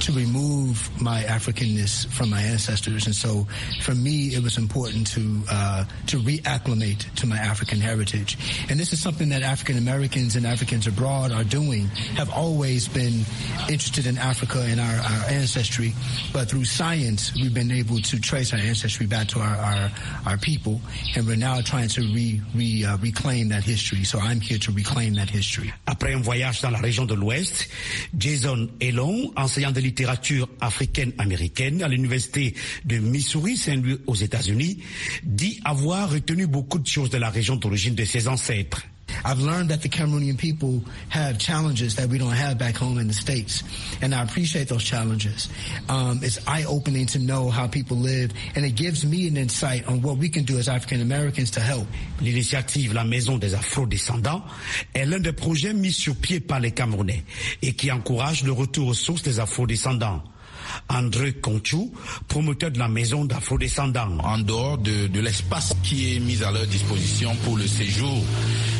to 0.00 0.12
remove 0.12 0.90
my 1.00 1.22
Africanness 1.22 2.06
from 2.06 2.30
my 2.30 2.40
ancestors. 2.40 3.06
And 3.06 3.14
so 3.14 3.46
for 3.82 3.94
me, 3.94 4.34
it 4.34 4.42
was 4.42 4.58
important 4.58 5.06
to, 5.08 5.40
uh, 5.50 5.84
to 6.08 6.18
reacclimate 6.18 7.12
to 7.14 7.26
my 7.26 7.36
African 7.36 7.80
heritage. 7.80 8.36
And 8.68 8.78
this 8.78 8.92
is 8.92 9.00
something 9.00 9.28
that 9.30 9.42
African 9.42 9.78
Americans 9.78 10.36
and 10.36 10.46
Africans 10.46 10.86
abroad 10.86 11.32
are 11.32 11.44
doing, 11.44 11.86
have 12.16 12.30
always 12.30 12.88
been 12.88 13.24
interested 13.68 14.06
in 14.06 14.18
Africa 14.18 14.64
and 14.66 14.80
our, 14.80 14.96
our 14.96 15.24
ancestry. 15.30 15.94
But 16.32 16.48
through 16.48 16.64
science, 16.64 17.32
we've 17.34 17.54
been 17.54 17.70
able 17.70 17.98
to 17.98 18.20
trace 18.20 18.52
our 18.52 18.58
ancestry 18.58 19.06
back 19.06 19.28
to 19.28 19.40
our, 19.40 19.56
our, 19.56 19.90
our 20.26 20.38
people. 20.38 20.80
And 21.16 21.26
we're 21.26 21.36
now 21.36 21.60
trying 21.60 21.88
to 21.88 22.02
re, 22.02 22.40
re, 22.54 22.84
uh, 22.84 22.96
reclaim 22.98 23.48
that 23.50 23.64
history. 23.64 24.04
So 24.04 24.18
I'm 24.18 24.40
here 24.40 24.58
to 24.58 24.72
reclaim 24.72 25.14
that 25.14 25.30
history. 25.30 25.72
Après 25.86 26.14
un 26.14 26.22
voyage 26.22 26.60
dans 26.60 26.70
la 26.70 26.80
région 26.80 27.06
de 27.06 27.14
l'Ouest, 27.14 27.68
Jason 28.16 28.68
Elon, 28.80 29.32
enseignant 29.36 29.72
de 29.72 29.80
littérature 29.84 30.48
africaine-américaine 30.60 31.82
à 31.82 31.88
l'université 31.88 32.54
de 32.84 32.98
Missouri 32.98 33.56
Saint-Louis 33.56 33.98
aux 34.06 34.14
États-Unis, 34.14 34.78
dit 35.22 35.60
avoir 35.64 36.10
retenu 36.10 36.46
beaucoup 36.46 36.78
de 36.78 36.86
choses 36.86 37.10
de 37.10 37.18
la 37.18 37.30
région 37.30 37.56
d'origine 37.56 37.94
de 37.94 38.04
ses 38.04 38.26
ancêtres. 38.26 38.82
I've 39.24 39.40
learned 39.40 39.70
that 39.70 39.82
the 39.82 39.88
Cameroonian 39.88 40.36
people 40.36 40.82
have 41.08 41.38
challenges 41.38 41.96
that 41.96 42.08
we 42.08 42.18
don't 42.18 42.32
have 42.32 42.58
back 42.58 42.76
home 42.76 42.98
in 42.98 43.08
the 43.08 43.14
States. 43.14 43.62
And 44.02 44.14
I 44.14 44.22
appreciate 44.22 44.68
those 44.68 44.84
challenges. 44.84 45.48
Um, 45.88 46.20
it's 46.22 46.46
eye-opening 46.46 47.06
to 47.06 47.18
know 47.18 47.48
how 47.48 47.66
people 47.66 47.96
live, 47.96 48.32
and 48.54 48.64
it 48.64 48.74
gives 48.74 49.04
me 49.04 49.28
an 49.28 49.36
insight 49.36 49.86
on 49.88 50.02
what 50.02 50.18
we 50.18 50.28
can 50.28 50.44
do 50.44 50.58
as 50.58 50.68
African 50.68 51.00
Americans 51.00 51.50
to 51.52 51.60
help. 51.60 51.86
L'initiative 52.20 52.92
La 52.92 53.04
Maison 53.04 53.38
des 53.38 53.54
Afro-descendants 53.54 54.44
est 54.94 55.06
l'un 55.06 55.20
des 55.20 55.32
projets 55.32 55.72
mis 55.72 55.92
sur 55.92 56.16
pied 56.16 56.40
par 56.40 56.60
les 56.60 56.72
Camerounais 56.72 57.24
et 57.62 57.72
qui 57.72 57.90
encourage 57.90 58.44
le 58.44 58.52
retour 58.52 58.88
aux 58.88 58.94
sources 58.94 59.22
des 59.22 59.40
Afro-descendants. 59.40 60.22
André 60.88 61.32
Conchou, 61.34 61.92
promoteur 62.28 62.70
de 62.70 62.78
la 62.78 62.88
maison 62.88 63.24
d'afro-descendants. 63.24 64.18
En 64.22 64.38
dehors 64.38 64.78
de, 64.78 65.06
de 65.08 65.20
l'espace 65.20 65.74
qui 65.82 66.16
est 66.16 66.20
mis 66.20 66.42
à 66.42 66.50
leur 66.50 66.66
disposition 66.66 67.34
pour 67.44 67.56
le 67.56 67.66
séjour, 67.66 68.22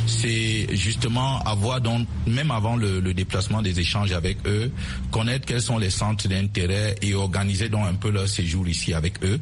c'est 0.06 0.74
justement 0.76 1.38
avoir 1.40 1.80
donc, 1.80 2.06
même 2.26 2.50
avant 2.50 2.76
le, 2.76 3.00
le, 3.00 3.14
déplacement 3.14 3.62
des 3.62 3.80
échanges 3.80 4.12
avec 4.12 4.38
eux, 4.46 4.70
connaître 5.10 5.46
quels 5.46 5.62
sont 5.62 5.78
les 5.78 5.90
centres 5.90 6.28
d'intérêt 6.28 6.96
et 7.02 7.14
organiser 7.14 7.68
donc 7.68 7.86
un 7.86 7.94
peu 7.94 8.10
leur 8.10 8.28
séjour 8.28 8.66
ici 8.68 8.92
avec 8.92 9.22
eux, 9.24 9.40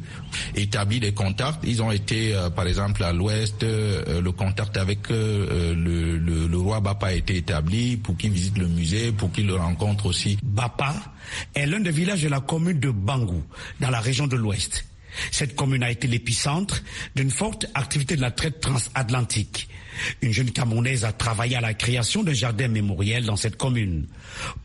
établir 0.55 1.01
des 1.01 1.13
contacts. 1.13 1.59
Ils 1.65 1.81
ont 1.81 1.91
été, 1.91 2.33
euh, 2.35 2.49
par 2.49 2.67
exemple, 2.67 3.03
à 3.03 3.11
l'ouest, 3.11 3.63
euh, 3.63 4.21
le 4.21 4.31
contact 4.31 4.77
avec 4.77 5.09
euh, 5.11 5.73
le, 5.75 6.17
le, 6.17 6.47
le, 6.47 6.57
roi 6.57 6.79
Bapa 6.79 7.07
a 7.07 7.13
été 7.13 7.37
établi 7.37 7.97
pour 7.97 8.15
qu'ils 8.17 8.31
visitent 8.31 8.57
le 8.57 8.67
musée, 8.67 9.11
pour 9.11 9.31
qu'ils 9.31 9.47
le 9.47 9.55
rencontrent 9.55 10.05
aussi. 10.05 10.37
Bapa 10.43 10.93
est 11.55 11.65
l'un 11.65 11.79
des 11.79 11.91
villages 11.91 12.23
de 12.23 12.29
la 12.29 12.39
commune 12.45 12.79
de 12.79 12.89
Bangou, 12.89 13.43
dans 13.79 13.89
la 13.89 13.99
région 13.99 14.27
de 14.27 14.35
l'ouest. 14.35 14.85
Cette 15.31 15.55
commune 15.55 15.83
a 15.83 15.91
été 15.91 16.07
l'épicentre 16.07 16.81
d'une 17.15 17.31
forte 17.31 17.65
activité 17.73 18.15
de 18.15 18.21
la 18.21 18.31
traite 18.31 18.59
transatlantique. 18.59 19.67
Une 20.21 20.31
jeune 20.31 20.49
Camerounaise 20.49 21.05
a 21.05 21.11
travaillé 21.11 21.55
à 21.55 21.61
la 21.61 21.75
création 21.75 22.23
de 22.23 22.33
jardins 22.33 22.67
mémoriels 22.67 23.25
dans 23.25 23.35
cette 23.35 23.57
commune. 23.57 24.07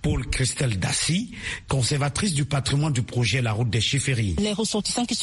Paul 0.00 0.26
Christelle 0.26 0.78
Dassy, 0.78 1.32
conservatrice 1.68 2.32
du 2.32 2.46
patrimoine 2.46 2.94
du 2.94 3.02
projet 3.02 3.42
La 3.42 3.52
Route 3.52 3.68
des 3.68 3.80
Chifféries. 3.80 4.36
Les 4.38 4.54
ressortissants 4.54 5.04
qui, 5.04 5.14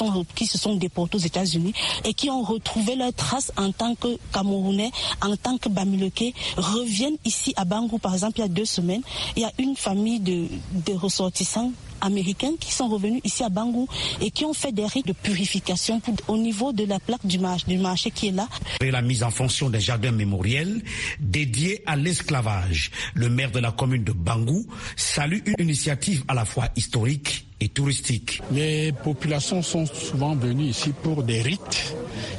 se 0.45 0.57
sont 0.59 0.75
déportés 0.75 1.17
aux 1.17 1.21
États-Unis 1.21 1.73
et 2.03 2.13
qui 2.13 2.29
ont 2.29 2.43
retrouvé 2.43 2.95
leurs 2.95 3.13
traces 3.13 3.51
en 3.57 3.71
tant 3.71 3.95
que 3.95 4.19
Camerounais, 4.31 4.91
en 5.21 5.35
tant 5.37 5.57
que 5.57 5.69
Bamileke, 5.69 6.35
reviennent 6.55 7.17
ici 7.25 7.53
à 7.55 7.65
Bangou, 7.65 7.97
par 7.97 8.13
exemple, 8.13 8.37
il 8.37 8.41
y 8.41 8.45
a 8.45 8.49
deux 8.49 8.65
semaines. 8.65 9.01
Il 9.35 9.41
y 9.41 9.45
a 9.45 9.51
une 9.57 9.75
famille 9.75 10.19
de 10.19 10.93
ressortissants 10.93 11.71
américains 12.01 12.53
qui 12.59 12.71
sont 12.71 12.87
revenus 12.87 13.21
ici 13.23 13.43
à 13.43 13.49
Bangou 13.49 13.87
et 14.21 14.31
qui 14.31 14.45
ont 14.45 14.53
fait 14.53 14.71
des 14.71 14.85
rites 14.85 15.07
de 15.07 15.13
purification 15.13 15.99
pour, 15.99 16.15
au 16.27 16.37
niveau 16.37 16.71
de 16.73 16.85
la 16.85 16.99
plaque 16.99 17.25
du 17.25 17.39
marché, 17.39 17.65
du 17.67 17.77
marché 17.77 18.11
qui 18.11 18.27
est 18.27 18.31
là. 18.31 18.47
Et 18.81 18.91
la 18.91 19.01
mise 19.01 19.23
en 19.23 19.31
fonction 19.31 19.69
des 19.69 19.79
jardins 19.79 20.11
mémoriels 20.11 20.81
dédiés 21.19 21.81
à 21.85 21.95
l'esclavage. 21.95 22.91
Le 23.13 23.29
maire 23.29 23.51
de 23.51 23.59
la 23.59 23.71
commune 23.71 24.03
de 24.03 24.11
Bangou 24.11 24.65
salue 24.95 25.39
une 25.45 25.55
initiative 25.59 26.23
à 26.27 26.33
la 26.33 26.45
fois 26.45 26.69
historique 26.75 27.45
et 27.59 27.69
touristique. 27.69 28.41
Les 28.51 28.91
populations 28.91 29.61
sont 29.61 29.85
souvent 29.85 30.35
venues 30.35 30.65
ici 30.65 30.91
pour 31.03 31.23
des 31.23 31.41
rites 31.41 31.95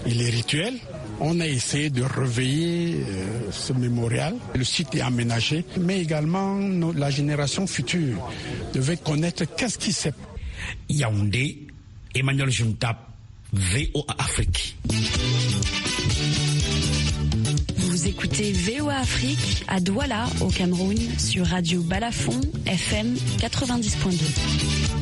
et 0.07 0.11
les 0.15 0.31
rituels 0.31 0.79
on 1.21 1.41
a 1.41 1.47
essayé 1.47 1.91
de 1.91 2.03
réveiller 2.03 3.05
euh, 3.09 3.51
ce 3.51 3.73
mémorial. 3.73 4.37
Le 4.55 4.65
site 4.65 4.95
est 4.95 5.01
aménagé, 5.01 5.65
mais 5.79 6.01
également 6.01 6.55
nos, 6.57 6.93
la 6.93 7.11
génération 7.11 7.67
future 7.67 8.19
devait 8.75 8.97
connaître 8.97 9.45
qu'est-ce 9.57 9.79
qui 9.79 9.93
s'est. 9.93 10.15
Yaoundé, 10.89 11.67
Emmanuel 12.15 12.51
Juntap, 12.51 12.99
VOA 13.53 14.15
Afrique. 14.19 14.77
Vous 17.77 18.07
écoutez 18.09 18.53
VOA 18.53 18.97
Afrique 18.97 19.65
à 19.69 19.81
Douala, 19.81 20.27
au 20.41 20.49
Cameroun, 20.49 20.97
sur 21.19 21.47
Radio 21.47 21.83
Balafon, 21.83 22.41
FM 22.67 23.15
90.2. 23.39 24.96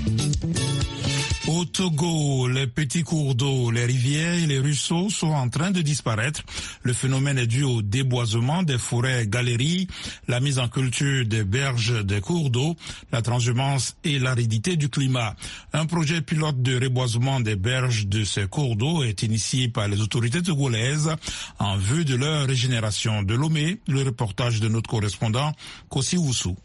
Au 1.47 1.67
Togo, 1.67 2.49
les 2.49 2.67
petits 2.67 3.03
cours 3.03 3.35
d'eau, 3.35 3.71
les 3.71 3.85
rivières 3.85 4.33
et 4.33 4.47
les 4.47 4.59
ruisseaux 4.59 5.11
sont 5.11 5.33
en 5.33 5.51
train 5.51 5.71
de 5.71 5.83
disparaître. 5.83 6.43
Le 6.83 6.95
phénomène 6.95 7.37
est 7.37 7.47
dû 7.47 7.65
au 7.65 7.83
déboisement 7.83 8.63
des 8.63 8.79
forêts 8.79 9.27
galeries, 9.27 9.87
la 10.27 10.41
mise 10.41 10.59
en 10.59 10.69
culture 10.69 11.27
des 11.27 11.45
berges 11.45 12.03
des 12.03 12.23
cours 12.23 12.49
d'eau, 12.49 12.77
la 13.13 13.21
transhumance 13.21 13.95
et 14.05 14.19
l'aridité 14.19 14.77
du 14.77 14.89
climat. 14.89 15.37
Un 15.75 15.85
projet 15.85 16.23
pilote 16.23 16.63
de 16.63 16.83
reboisement 16.83 17.41
des 17.41 17.57
berges 17.57 18.07
de 18.07 18.25
ces 18.25 18.47
cours 18.47 18.77
d'eau 18.77 19.03
est 19.03 19.23
initié 19.23 19.69
par 19.69 19.87
les 19.87 20.01
autorités 20.01 20.41
togolaises 20.41 21.15
en 21.59 21.77
vue 21.77 22.07
de 22.07 22.15
leur 22.15 22.47
régénération. 22.47 23.23
De 23.23 23.35
Lomé, 23.35 23.81
le 23.87 24.03
reportage 24.03 24.61
de 24.61 24.69
notre 24.69 24.89
correspondant 24.89 25.53
Kossi 25.91 26.17
Woussou. 26.17 26.57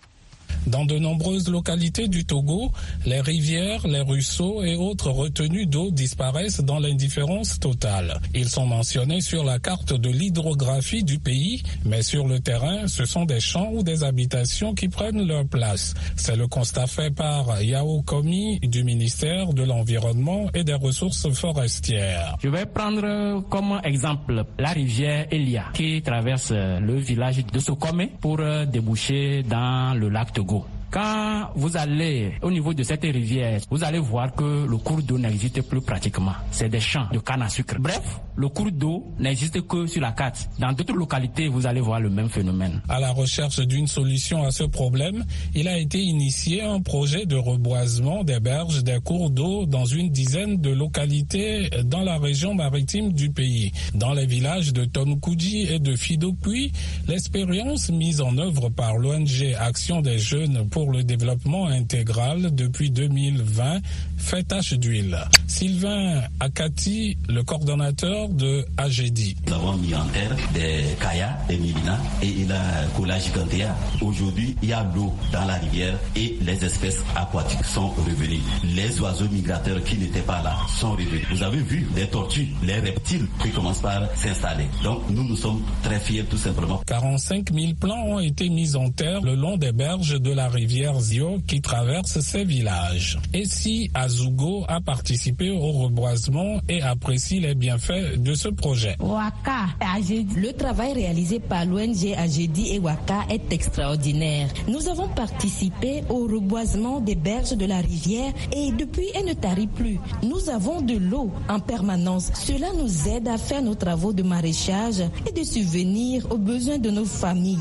Dans 0.68 0.86
de 0.86 0.98
nombreuses 0.98 1.50
localités 1.50 2.08
du 2.08 2.26
Togo, 2.26 2.72
les 3.06 3.22
rivières, 3.22 3.88
les 3.88 4.02
ruisseaux 4.02 4.64
et 4.64 4.76
autres 4.76 5.10
retenues 5.10 5.66
d'eau 5.66 5.92
disparaissent 5.92 6.62
dans 6.62 6.80
l'indifférence 6.80 7.60
totale. 7.60 8.20
Ils 8.36 8.50
sont 8.50 8.66
mentionnés 8.66 9.22
sur 9.22 9.44
la 9.44 9.60
carte 9.60 9.94
de 9.94 10.10
l'hydrographie 10.10 11.04
du 11.04 11.20
pays, 11.20 11.64
mais 11.86 12.02
sur 12.02 12.28
le 12.28 12.40
terrain, 12.40 12.88
ce 12.88 13.06
sont 13.06 13.26
des 13.26 13.40
champs 13.40 13.70
ou 13.74 13.84
des 13.84 14.04
habitations 14.04 14.74
qui 14.74 14.88
prennent 14.90 15.26
leur 15.28 15.46
place. 15.48 15.94
C'est 16.16 16.36
le 16.36 16.48
constat 16.48 16.88
fait 16.88 17.12
par 17.14 17.62
Yao 17.62 18.02
Komi 18.04 18.60
du 18.62 18.84
ministère 18.84 19.54
de 19.54 19.64
l'Environnement 19.64 20.50
et 20.54 20.64
des 20.64 20.74
Ressources 20.74 21.30
forestières. 21.32 22.36
Je 22.44 22.50
vais 22.50 22.66
prendre 22.66 23.42
comme 23.50 23.80
exemple 23.84 24.46
la 24.58 24.70
rivière 24.70 25.28
Elia 25.32 25.66
qui 25.74 26.02
traverse 26.02 26.52
le 26.52 26.96
village 26.96 27.46
de 27.46 27.60
Sokome 27.60 28.08
pour 28.22 28.40
déboucher 28.68 29.44
dans 29.44 29.94
le 29.98 30.10
lac 30.10 30.34
Togo. 30.40 30.79
Quand 30.92 31.52
vous 31.56 31.78
allez 31.78 32.34
au 32.42 32.50
niveau 32.50 32.74
de 32.74 32.82
cette 32.82 33.04
rivière, 33.04 33.62
vous 33.70 33.84
allez 33.84 34.00
voir 34.00 34.34
que 34.34 34.66
le 34.68 34.78
cours 34.78 35.04
d'eau 35.04 35.20
n'existe 35.20 35.62
plus 35.62 35.82
pratiquement. 35.82 36.34
C'est 36.52 36.70
des 36.70 36.80
champs 36.80 37.06
de 37.14 37.20
canne 37.20 37.44
à 37.44 37.50
sucre. 37.50 37.76
Bref, 37.80 38.20
le 38.36 38.48
cours 38.50 38.72
d'eau 38.72 39.04
n'existe 39.20 39.62
que 39.68 39.86
sur 39.86 40.02
la 40.02 40.14
carte. 40.14 40.50
Dans 40.58 40.72
d'autres 40.74 40.96
localités, 40.96 41.48
vous 41.48 41.68
allez 41.68 41.82
voir 41.82 42.00
le 42.00 42.10
même 42.10 42.30
phénomène. 42.30 42.82
À 42.90 43.00
la 43.00 43.12
recherche 43.12 43.60
d'une 43.60 43.86
solution 43.86 44.44
à 44.44 44.52
ce 44.52 44.64
problème, 44.64 45.26
il 45.54 45.68
a 45.68 45.78
été 45.78 46.00
initié 46.00 46.64
un 46.64 46.82
projet 46.82 47.26
de 47.28 47.36
reboisement 47.36 48.24
des 48.24 48.40
berges 48.40 48.84
des 48.84 49.00
cours 49.04 49.30
d'eau 49.30 49.66
dans 49.68 49.86
une 49.86 50.10
dizaine 50.10 50.58
de 50.60 50.72
localités 50.72 51.70
dans 51.84 52.02
la 52.02 52.18
région 52.18 52.56
maritime 52.56 53.14
du 53.14 53.30
pays. 53.30 53.72
Dans 53.94 54.14
les 54.14 54.26
villages 54.26 54.74
de 54.74 54.86
Tonkoudji 54.86 55.68
et 55.72 55.80
de 55.80 55.96
Fidopui, 55.96 56.72
l'expérience 57.08 57.90
mise 57.92 58.22
en 58.22 58.38
œuvre 58.38 58.70
par 58.70 58.98
l'ONG 58.98 59.54
Action 59.60 60.02
des 60.02 60.18
jeunes 60.18 60.68
pour 60.70 60.79
pour 60.80 60.94
le 60.94 61.04
développement 61.04 61.68
intégral 61.68 62.56
depuis 62.56 62.90
2020 62.90 63.82
fait 64.18 64.44
tache 64.44 64.74
d'huile. 64.76 65.18
Sylvain 65.48 66.22
Akati, 66.40 67.18
le 67.28 67.44
coordonnateur 67.44 68.30
de 68.30 68.66
AGD. 68.78 69.36
Nous 69.48 69.54
avons 69.54 69.74
mis 69.78 69.94
en 69.94 70.06
terre 70.06 70.36
des 70.54 70.84
kayas, 71.02 71.38
des 71.50 71.58
milina 71.58 71.98
et 72.22 72.28
il 72.28 72.52
a 72.52 72.62
cola 72.96 73.20
gigantea. 73.20 73.76
Aujourd'hui, 74.02 74.56
il 74.62 74.70
y 74.70 74.74
a 74.74 74.84
l'eau 74.96 75.14
dans 75.34 75.44
la 75.46 75.56
rivière 75.56 75.98
et 76.16 76.38
les 76.42 76.64
espèces 76.64 77.04
aquatiques 77.16 77.66
sont 77.66 77.90
revenues. 77.90 78.40
Les 78.64 79.02
oiseaux 79.02 79.28
migrateurs 79.30 79.84
qui 79.84 79.98
n'étaient 79.98 80.22
pas 80.22 80.42
là 80.44 80.56
sont 80.80 80.92
revenus. 80.92 81.26
Vous 81.32 81.44
avez 81.44 81.60
vu 81.62 81.88
les 81.96 82.08
tortues, 82.08 82.48
les 82.64 82.80
reptiles 82.80 83.28
qui 83.44 83.50
commencent 83.50 83.82
par 83.82 84.04
s'installer. 84.16 84.68
Donc 84.84 85.02
nous, 85.10 85.24
nous 85.28 85.36
sommes 85.36 85.62
très 85.84 86.00
fiers 86.00 86.24
tout 86.24 86.38
simplement. 86.38 86.82
45 86.86 87.52
000 87.54 87.74
plants 87.80 88.04
ont 88.06 88.20
été 88.20 88.48
mis 88.50 88.76
en 88.78 88.90
terre 88.92 89.20
le 89.22 89.36
long 89.36 89.58
des 89.58 89.72
berges 89.74 90.20
de 90.22 90.32
la 90.32 90.48
rivière 90.48 90.69
rivière 90.70 91.00
Zio 91.00 91.40
qui 91.48 91.62
traverse 91.62 92.20
ces 92.20 92.44
villages. 92.46 93.18
Et 93.34 93.46
si 93.46 93.90
Azugo 93.96 94.66
a 94.68 94.80
participé 94.82 95.50
au 95.50 95.72
reboisement 95.72 96.62
et 96.70 96.80
apprécie 96.84 97.40
les 97.40 97.56
bienfaits 97.56 98.18
de 98.18 98.36
ce 98.36 98.50
projet? 98.50 98.96
Le 99.02 100.52
travail 100.52 100.94
réalisé 100.94 101.40
par 101.40 101.66
l'ONG 101.66 102.14
Agedi 102.16 102.76
et 102.76 102.80
Waka 102.80 103.22
est 103.32 103.52
extraordinaire. 103.52 104.48
Nous 104.68 104.88
avons 104.90 105.08
participé 105.08 106.04
au 106.08 106.28
reboisement 106.28 107.00
des 107.00 107.16
berges 107.16 107.58
de 107.58 107.66
la 107.66 107.80
rivière 107.80 108.32
et 108.56 108.72
depuis 108.72 109.08
elle 109.16 109.26
ne 109.26 109.34
tarit 109.34 109.66
plus. 109.68 109.98
Nous 110.22 110.50
avons 110.50 110.82
de 110.82 110.98
l'eau 110.98 111.32
en 111.50 111.60
permanence. 111.60 112.30
Cela 112.36 112.68
nous 112.78 113.08
aide 113.08 113.28
à 113.28 113.40
faire 113.40 113.64
nos 113.64 113.74
travaux 113.76 114.14
de 114.14 114.22
maraîchage 114.22 115.02
et 115.28 115.32
de 115.32 115.44
subvenir 115.44 116.32
aux 116.32 116.38
besoins 116.38 116.78
de 116.78 116.92
nos 116.92 117.06
familles. 117.06 117.58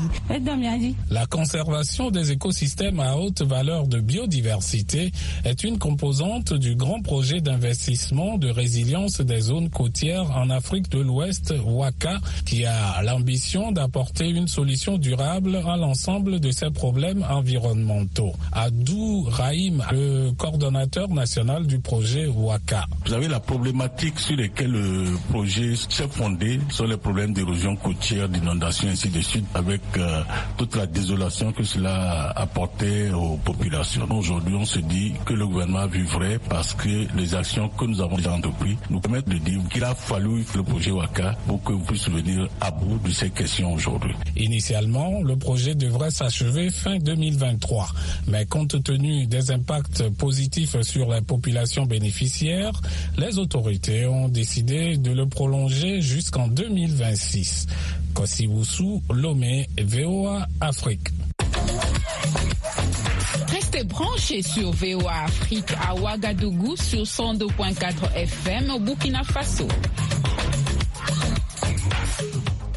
La 1.09 1.25
conservation 1.25 2.11
des 2.11 2.31
écosystèmes 2.31 2.98
à 3.01 3.17
haute 3.17 3.41
valeur 3.41 3.87
de 3.87 3.99
biodiversité 3.99 5.11
est 5.45 5.63
une 5.63 5.77
composante 5.79 6.53
du 6.53 6.75
grand 6.75 7.01
projet 7.01 7.41
d'investissement 7.41 8.37
de 8.37 8.49
résilience 8.49 9.21
des 9.21 9.41
zones 9.41 9.69
côtières 9.69 10.29
en 10.35 10.49
Afrique 10.49 10.89
de 10.89 10.99
l'Ouest, 10.99 11.53
WACA, 11.65 12.19
qui 12.45 12.65
a 12.65 13.01
l'ambition 13.03 13.71
d'apporter 13.71 14.29
une 14.29 14.47
solution 14.47 14.97
durable 14.97 15.55
à 15.67 15.77
l'ensemble 15.77 16.39
de 16.39 16.51
ces 16.51 16.69
problèmes 16.69 17.25
environnementaux. 17.29 18.33
Adou 18.51 19.23
Rahim, 19.29 19.83
le 19.91 20.31
coordonnateur 20.31 21.09
national 21.09 21.67
du 21.67 21.79
projet 21.79 22.27
WACA. 22.27 22.85
Vous 23.05 23.13
avez 23.13 23.27
la 23.27 23.39
problématique 23.39 24.19
sur 24.19 24.35
laquelle 24.37 24.71
le 24.71 25.17
projet 25.29 25.75
s'est 25.75 26.07
fondé 26.09 26.59
sur 26.69 26.87
les 26.87 26.97
problèmes 26.97 27.33
d'érosion 27.33 27.75
côtière, 27.75 28.29
d'inondation, 28.29 28.89
ainsi 28.89 29.09
de 29.09 29.21
suite, 29.21 29.45
avec 29.53 29.81
euh, 29.97 30.21
toute 30.57 30.75
la 30.75 30.85
désolation 30.85 31.51
que 31.51 31.63
cela 31.63 32.29
apportait 32.35 32.88
aux 33.13 33.37
populations. 33.37 34.07
Aujourd'hui, 34.11 34.55
on 34.55 34.65
se 34.65 34.79
dit 34.79 35.13
que 35.25 35.33
le 35.33 35.45
gouvernement 35.47 35.87
vivrait 35.87 36.39
parce 36.49 36.73
que 36.73 37.07
les 37.15 37.35
actions 37.35 37.69
que 37.69 37.85
nous 37.85 38.01
avons 38.01 38.17
entreprises 38.27 38.77
nous 38.89 38.99
permettent 38.99 39.29
de 39.29 39.37
dire 39.37 39.59
qu'il 39.71 39.83
a 39.83 39.93
fallu 39.95 40.45
le 40.55 40.63
projet 40.63 40.91
WACA 40.91 41.35
pour 41.47 41.61
que 41.63 41.73
vous 41.73 41.83
puissiez 41.83 42.11
venir 42.11 42.47
à 42.61 42.71
bout 42.71 42.97
de 43.05 43.11
ces 43.11 43.29
questions 43.29 43.73
aujourd'hui. 43.73 44.13
Initialement, 44.35 45.21
le 45.21 45.35
projet 45.35 45.75
devrait 45.75 46.11
s'achever 46.11 46.69
fin 46.69 46.97
2023, 46.97 47.87
mais 48.27 48.45
compte 48.45 48.81
tenu 48.83 49.25
des 49.27 49.51
impacts 49.51 50.09
positifs 50.09 50.79
sur 50.81 51.11
les 51.13 51.21
populations 51.21 51.85
bénéficiaires, 51.85 52.79
les 53.17 53.37
autorités 53.37 54.05
ont 54.07 54.29
décidé 54.29 54.97
de 54.97 55.11
le 55.11 55.25
prolonger 55.27 56.01
jusqu'en 56.01 56.47
2026. 56.47 57.67
Kosiwusu, 58.13 59.01
Lomé, 59.11 59.69
VOA 59.77 60.47
Afrique. 60.61 61.09
Restez 63.51 63.83
branchés 63.83 64.41
sur 64.43 64.71
VOA 64.71 65.23
Afrique 65.25 65.71
à 65.81 65.95
Ouagadougou 65.95 66.75
sur 66.75 67.03
102.4 67.03 68.13
FM 68.15 68.69
au 68.71 68.79
Burkina 68.79 69.23
Faso. 69.23 69.67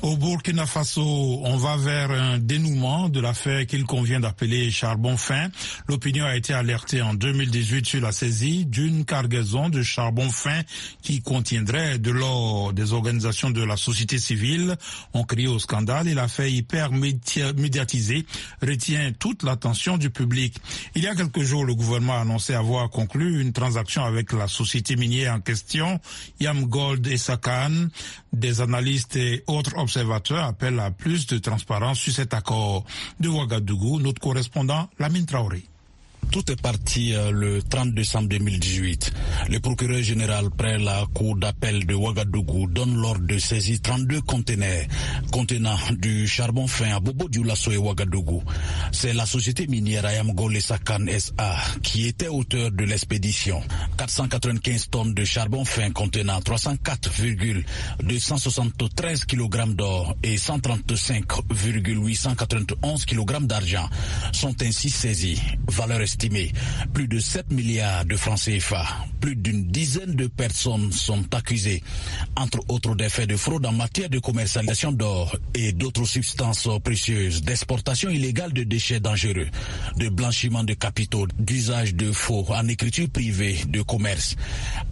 Au 0.02 0.16
Burkina 0.16 0.66
Faso, 0.66 1.00
on 1.44 1.56
va 1.58 1.76
vers 1.76 2.10
un 2.10 2.38
dénouement 2.38 3.08
de 3.08 3.20
l'affaire 3.20 3.64
qu'il 3.66 3.84
convient 3.84 4.18
d'appeler 4.18 4.68
charbon 4.72 5.16
fin. 5.16 5.48
L'opinion 5.86 6.24
a 6.24 6.34
été 6.34 6.52
alertée 6.52 7.00
en 7.00 7.14
2018 7.14 7.86
sur 7.86 8.00
la 8.00 8.10
saisie 8.10 8.66
d'une 8.66 9.04
cargaison 9.04 9.68
de 9.68 9.80
charbon 9.84 10.28
fin 10.28 10.62
qui 11.02 11.22
contiendrait 11.22 12.00
de 12.00 12.10
l'or. 12.10 12.72
Des 12.72 12.92
organisations 12.92 13.50
de 13.50 13.62
la 13.62 13.76
société 13.76 14.18
civile 14.18 14.76
ont 15.14 15.22
crié 15.22 15.46
au 15.46 15.60
scandale 15.60 16.08
et 16.08 16.14
l'affaire 16.14 16.48
hyper 16.48 16.90
médiatisée 16.90 18.26
retient 18.60 19.12
toute 19.16 19.44
l'attention 19.44 19.98
du 19.98 20.10
public. 20.10 20.56
Il 20.96 21.04
y 21.04 21.06
a 21.06 21.14
quelques 21.14 21.42
jours, 21.42 21.64
le 21.64 21.76
gouvernement 21.76 22.14
a 22.14 22.22
annoncé 22.22 22.54
avoir 22.54 22.90
conclu 22.90 23.40
une 23.40 23.52
transaction 23.52 24.04
avec 24.04 24.32
la 24.32 24.48
société 24.48 24.96
minière 24.96 25.32
en 25.32 25.40
question, 25.40 26.00
Yam 26.40 26.64
Gold 26.64 27.06
et 27.06 27.18
Sakan. 27.18 27.86
Des 28.32 28.62
analystes 28.62 29.14
et 29.16 29.44
autres 29.46 29.76
appellent 29.96 30.80
à 30.80 30.90
plus 30.90 31.26
de 31.26 31.38
transparence 31.38 31.98
sur 31.98 32.12
cet 32.12 32.34
accord. 32.34 32.84
De 33.20 33.28
Ouagadougou, 33.28 34.00
notre 34.00 34.20
correspondant 34.20 34.88
Lamine 34.98 35.26
Traoré. 35.26 35.64
Tout 36.30 36.50
est 36.50 36.60
parti 36.60 37.14
euh, 37.14 37.30
le 37.30 37.62
30 37.62 37.92
décembre 37.94 38.28
2018. 38.28 39.12
Le 39.50 39.60
procureur 39.60 40.02
général 40.02 40.48
près 40.50 40.78
la 40.78 41.04
cour 41.12 41.36
d'appel 41.36 41.84
de 41.84 41.94
Ouagadougou 41.94 42.68
donne 42.68 42.94
l'ordre 42.96 43.26
de 43.26 43.36
saisir 43.38 43.78
32 43.82 44.22
conteneurs 44.22 44.86
contenant 45.30 45.76
du 45.98 46.26
charbon 46.26 46.66
fin 46.66 46.96
à 46.96 47.00
Bobo 47.00 47.28
Dioulasso 47.28 47.70
et 47.72 47.76
Ouagadougou. 47.76 48.42
C'est 48.92 49.12
la 49.12 49.26
société 49.26 49.66
minière 49.66 50.06
Ayam 50.06 50.32
Sakan 50.60 51.04
SA 51.18 51.54
qui 51.82 52.06
était 52.06 52.28
auteur 52.28 52.70
de 52.70 52.84
l'expédition. 52.84 53.60
495 53.98 54.88
tonnes 54.90 55.12
de 55.14 55.24
charbon 55.24 55.64
fin 55.66 55.90
contenant 55.90 56.40
304,273 56.40 59.24
kg 59.26 59.74
d'or 59.74 60.14
et 60.22 60.38
135,891 60.38 63.04
kg 63.06 63.44
d'argent 63.46 63.88
sont 64.32 64.54
ainsi 64.62 64.88
saisis. 64.88 65.40
Valeur 65.68 66.00
plus 66.92 67.08
de 67.08 67.18
7 67.18 67.50
milliards 67.52 68.04
de 68.04 68.16
francs 68.16 68.40
CFA. 68.40 68.84
Plus 69.20 69.36
d'une 69.36 69.66
dizaine 69.70 70.14
de 70.14 70.26
personnes 70.26 70.92
sont 70.92 71.24
accusées, 71.34 71.82
entre 72.36 72.58
autres 72.68 72.94
des 72.94 73.08
faits 73.08 73.28
de 73.28 73.36
fraude 73.36 73.64
en 73.66 73.72
matière 73.72 74.08
de 74.10 74.18
commercialisation 74.18 74.92
d'or 74.92 75.36
et 75.54 75.72
d'autres 75.72 76.04
substances 76.04 76.68
précieuses, 76.82 77.42
d'exportation 77.42 78.10
illégale 78.10 78.52
de 78.52 78.64
déchets 78.64 79.00
dangereux, 79.00 79.48
de 79.96 80.08
blanchiment 80.08 80.64
de 80.64 80.74
capitaux, 80.74 81.26
d'usage 81.38 81.94
de 81.94 82.10
faux 82.12 82.44
en 82.48 82.66
écriture 82.68 83.08
privée, 83.10 83.58
de 83.68 83.82
commerce. 83.82 84.36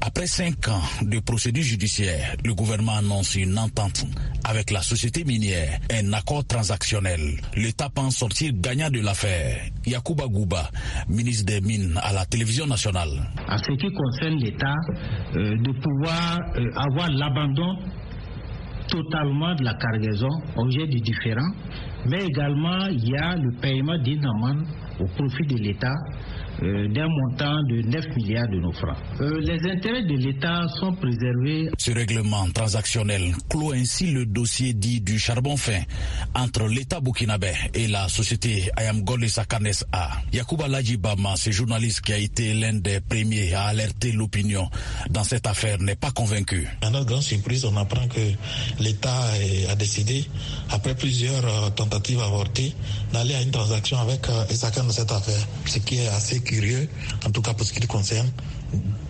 Après 0.01 0.27
cinq 0.27 0.69
ans 0.69 0.83
de 1.03 1.19
procédure 1.19 1.65
judiciaire, 1.65 2.37
le 2.45 2.55
gouvernement 2.55 2.97
annonce 2.97 3.35
une 3.35 3.59
entente 3.59 4.07
avec 4.45 4.71
la 4.71 4.83
société 4.83 5.25
minière, 5.25 5.81
un 5.93 6.13
accord 6.13 6.45
transactionnel. 6.47 7.41
L'État 7.57 7.89
pense 7.89 8.17
sortir 8.17 8.53
gagnant 8.55 8.91
de 8.91 9.01
l'affaire. 9.01 9.61
Yakuba 9.87 10.27
Gouba, 10.27 10.71
ministre 11.11 11.47
des 11.47 11.61
Mines 11.61 11.99
à 12.03 12.13
la 12.13 12.25
télévision 12.25 12.67
nationale. 12.67 13.11
En 13.49 13.59
ce 13.59 13.73
qui 13.73 13.93
concerne 13.93 14.37
l'État, 14.37 14.75
euh, 15.37 15.57
de 15.57 15.73
pouvoir 15.73 16.39
euh, 16.57 16.71
avoir 16.77 17.11
l'abandon 17.11 17.77
totalement 18.89 19.55
de 19.55 19.65
la 19.65 19.75
cargaison, 19.75 20.31
objet 20.57 20.87
du 20.87 21.01
différent, 21.01 21.51
mais 22.07 22.25
également 22.25 22.87
il 22.87 23.09
y 23.09 23.17
a 23.17 23.37
le 23.37 23.53
paiement 23.61 23.99
d'une 23.99 24.25
amende 24.25 24.65
au 24.99 25.07
profit 25.07 25.47
de 25.47 25.57
l'État 25.57 25.95
euh, 26.63 26.89
d'un 26.89 27.09
montant 27.09 27.63
de 27.63 27.81
9 27.83 28.17
milliards 28.17 28.49
de 28.49 28.59
nos 28.61 28.73
francs. 28.73 28.97
Euh, 29.21 29.41
les 29.41 29.71
intérêts 29.71 30.03
de 30.05 30.15
l'État 30.17 30.67
sont 30.79 30.93
préservés. 30.95 31.71
Ce 31.79 31.91
règlement 31.91 32.47
transactionnel 32.53 33.33
clôt 33.49 33.73
ainsi 33.73 34.11
le 34.11 34.27
dossier 34.27 34.75
dit 34.75 35.01
du 35.01 35.19
charbon 35.19 35.57
fin 35.57 35.81
entre 36.35 36.67
l'État 36.69 37.01
burkinabé 37.01 37.53
et 37.75 37.89
la 37.89 38.09
société 38.09 38.71
Ayam 38.77 39.03
Gold 39.03 39.27
Sakanes 39.29 39.85
A. 39.93 40.11
Yacouba 40.33 40.69
Lajibama, 40.69 41.37
ce 41.37 41.51
journaliste 41.51 42.03
qui 42.03 42.13
a 42.13 42.19
été 42.19 42.53
l'un 42.53 42.75
des 42.75 43.01
premiers 43.01 43.55
à 43.55 43.65
alerter 43.65 44.13
l'opinion 44.13 44.69
dans 45.11 45.25
cette 45.25 45.47
affaire, 45.47 45.79
n'est 45.81 45.97
pas 45.97 46.11
convaincu. 46.11 46.69
À 46.83 46.91
notre 46.91 47.07
grande 47.07 47.23
surprise, 47.23 47.65
on 47.65 47.77
apprend 47.77 48.07
que 48.09 48.21
l'État 48.83 49.23
a 49.71 49.75
décidé, 49.77 50.27
après 50.71 50.95
plusieurs 50.95 51.45
euh, 51.45 51.71
tentatives 51.71 52.21
avortées, 52.21 52.75
d'aller 53.13 53.35
à 53.35 53.43
une 53.43 53.51
transaction 53.51 53.99
avec 53.99 54.27
Esakan 54.51 54.85
dans 54.85 54.91
cette 54.91 55.13
affaire, 55.13 55.41
ce 55.67 55.79
qui 55.79 55.99
est 55.99 56.09
assez 56.09 56.41
curieux, 56.51 56.89
en 57.25 57.31
tout 57.31 57.43
cas 57.43 57.55
pour 57.55 57.65
ce 57.65 57.73
qui 57.73 57.81
le 57.81 57.87
concerne, 57.87 58.29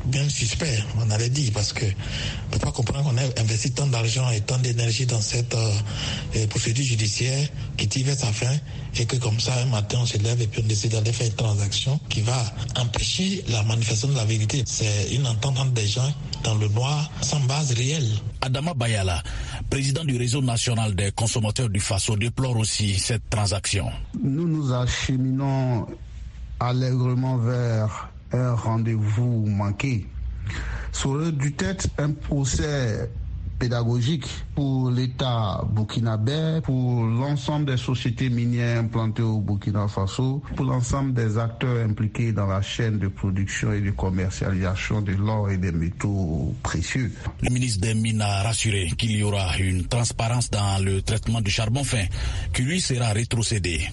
bien 0.04 0.28
suspect, 0.28 0.78
on 0.98 1.10
avait 1.10 1.30
dit, 1.30 1.50
parce 1.50 1.72
que 1.72 1.86
ne 1.86 2.50
peut 2.50 2.58
pas 2.58 2.72
comprendre 2.72 3.04
qu'on 3.08 3.16
ait 3.16 3.40
investi 3.40 3.70
tant 3.72 3.86
d'argent 3.86 4.28
et 4.30 4.40
tant 4.42 4.58
d'énergie 4.58 5.06
dans 5.06 5.20
cette 5.20 5.54
euh, 5.54 6.46
procédure 6.48 6.84
judiciaire 6.84 7.48
qui 7.78 7.88
tire 7.88 8.14
sa 8.14 8.32
fin 8.32 8.54
et 8.98 9.06
que 9.06 9.16
comme 9.16 9.40
ça, 9.40 9.54
un 9.62 9.66
matin, 9.66 9.98
on 10.02 10.06
se 10.06 10.18
lève 10.18 10.40
et 10.42 10.46
puis 10.48 10.60
on 10.62 10.66
décide 10.66 10.92
d'aller 10.92 11.12
faire 11.12 11.28
une 11.28 11.34
transaction 11.34 11.98
qui 12.10 12.20
va 12.20 12.42
empêcher 12.76 13.42
la 13.48 13.62
manifestation 13.62 14.08
de 14.08 14.16
la 14.16 14.24
vérité. 14.24 14.62
C'est 14.66 15.14
une 15.14 15.26
entente 15.26 15.58
entre 15.58 15.72
des 15.72 15.86
gens 15.86 16.12
dans 16.44 16.56
le 16.56 16.68
noir 16.68 17.10
sans 17.22 17.40
base 17.40 17.72
réelle. 17.72 18.08
Adama 18.42 18.74
Bayala, 18.74 19.22
président 19.70 20.04
du 20.04 20.16
réseau 20.16 20.42
national 20.42 20.94
des 20.94 21.12
consommateurs 21.12 21.70
du 21.70 21.80
Faso, 21.80 22.16
déplore 22.16 22.56
aussi 22.56 22.98
cette 22.98 23.28
transaction. 23.30 23.86
Nous 24.22 24.48
nous 24.48 24.72
acheminons 24.72 25.86
allègrement 26.60 27.38
vers 27.38 28.10
un 28.32 28.54
rendez-vous 28.54 29.46
manqué. 29.46 30.06
Serait 30.92 31.32
du 31.32 31.54
être 31.58 31.88
un 31.98 32.12
procès 32.12 33.10
pédagogique 33.60 34.26
pour 34.54 34.90
l'État 34.90 35.62
burkinabé, 35.70 36.60
pour 36.62 37.04
l'ensemble 37.04 37.66
des 37.66 37.76
sociétés 37.76 38.30
minières 38.30 38.80
implantées 38.80 39.22
au 39.22 39.38
Burkina 39.40 39.86
Faso, 39.86 40.42
pour 40.56 40.64
l'ensemble 40.64 41.12
des 41.12 41.36
acteurs 41.36 41.84
impliqués 41.84 42.32
dans 42.32 42.46
la 42.46 42.62
chaîne 42.62 42.98
de 42.98 43.08
production 43.08 43.72
et 43.72 43.82
de 43.82 43.90
commercialisation 43.90 45.02
de 45.02 45.12
l'or 45.12 45.50
et 45.50 45.58
des 45.58 45.72
métaux 45.72 46.54
précieux. 46.62 47.12
Le 47.42 47.50
ministre 47.50 47.82
des 47.82 47.94
Mines 47.94 48.22
a 48.22 48.42
rassuré 48.42 48.90
qu'il 48.96 49.12
y 49.12 49.22
aura 49.22 49.58
une 49.58 49.86
transparence 49.86 50.50
dans 50.50 50.82
le 50.82 51.02
traitement 51.02 51.42
du 51.42 51.50
charbon 51.50 51.84
fin 51.84 52.04
qui 52.54 52.62
lui 52.62 52.80
sera 52.80 53.12
rétrocédé. 53.12 53.90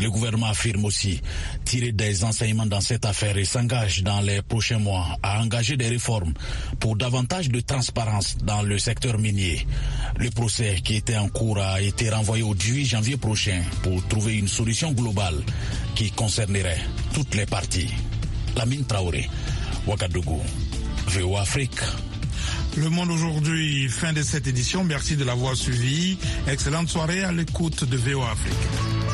Le 0.00 0.10
gouvernement 0.10 0.46
affirme 0.46 0.84
aussi 0.84 1.20
tirer 1.64 1.92
des 1.92 2.24
enseignements 2.24 2.66
dans 2.66 2.80
cette 2.80 3.04
affaire 3.04 3.36
et 3.36 3.44
s'engage 3.44 4.02
dans 4.02 4.20
les 4.20 4.42
prochains 4.42 4.78
mois 4.78 5.06
à 5.22 5.40
engager 5.42 5.76
des 5.76 5.88
réformes 5.88 6.32
pour 6.78 6.96
davantage 6.96 7.48
de 7.48 7.60
transparence 7.60 8.36
dans 8.38 8.62
le 8.62 8.78
secteur 8.78 9.18
minier. 9.18 9.66
Le 10.18 10.30
procès 10.30 10.80
qui 10.84 10.96
était 10.96 11.16
en 11.16 11.28
cours 11.28 11.58
a 11.58 11.80
été 11.80 12.10
renvoyé 12.10 12.42
au 12.42 12.54
18 12.54 12.84
janvier 12.84 13.16
prochain 13.16 13.62
pour 13.82 14.06
trouver 14.08 14.34
une 14.36 14.48
solution 14.48 14.92
globale 14.92 15.36
qui 15.94 16.10
concernerait 16.10 16.80
toutes 17.12 17.34
les 17.34 17.46
parties. 17.46 17.90
Lamine 18.56 18.84
Traoré, 18.84 19.28
Ouagadougou, 19.86 20.40
VO 21.08 21.36
Afrique. 21.36 21.80
Le 22.76 22.88
Monde 22.88 23.10
aujourd'hui, 23.10 23.88
fin 23.88 24.12
de 24.12 24.22
cette 24.22 24.46
édition. 24.46 24.84
Merci 24.84 25.16
de 25.16 25.24
l'avoir 25.24 25.56
suivi. 25.56 26.18
Excellente 26.46 26.88
soirée 26.88 27.24
à 27.24 27.32
l'écoute 27.32 27.84
de 27.84 27.96
VO 27.96 28.22
Afrique. 28.22 29.09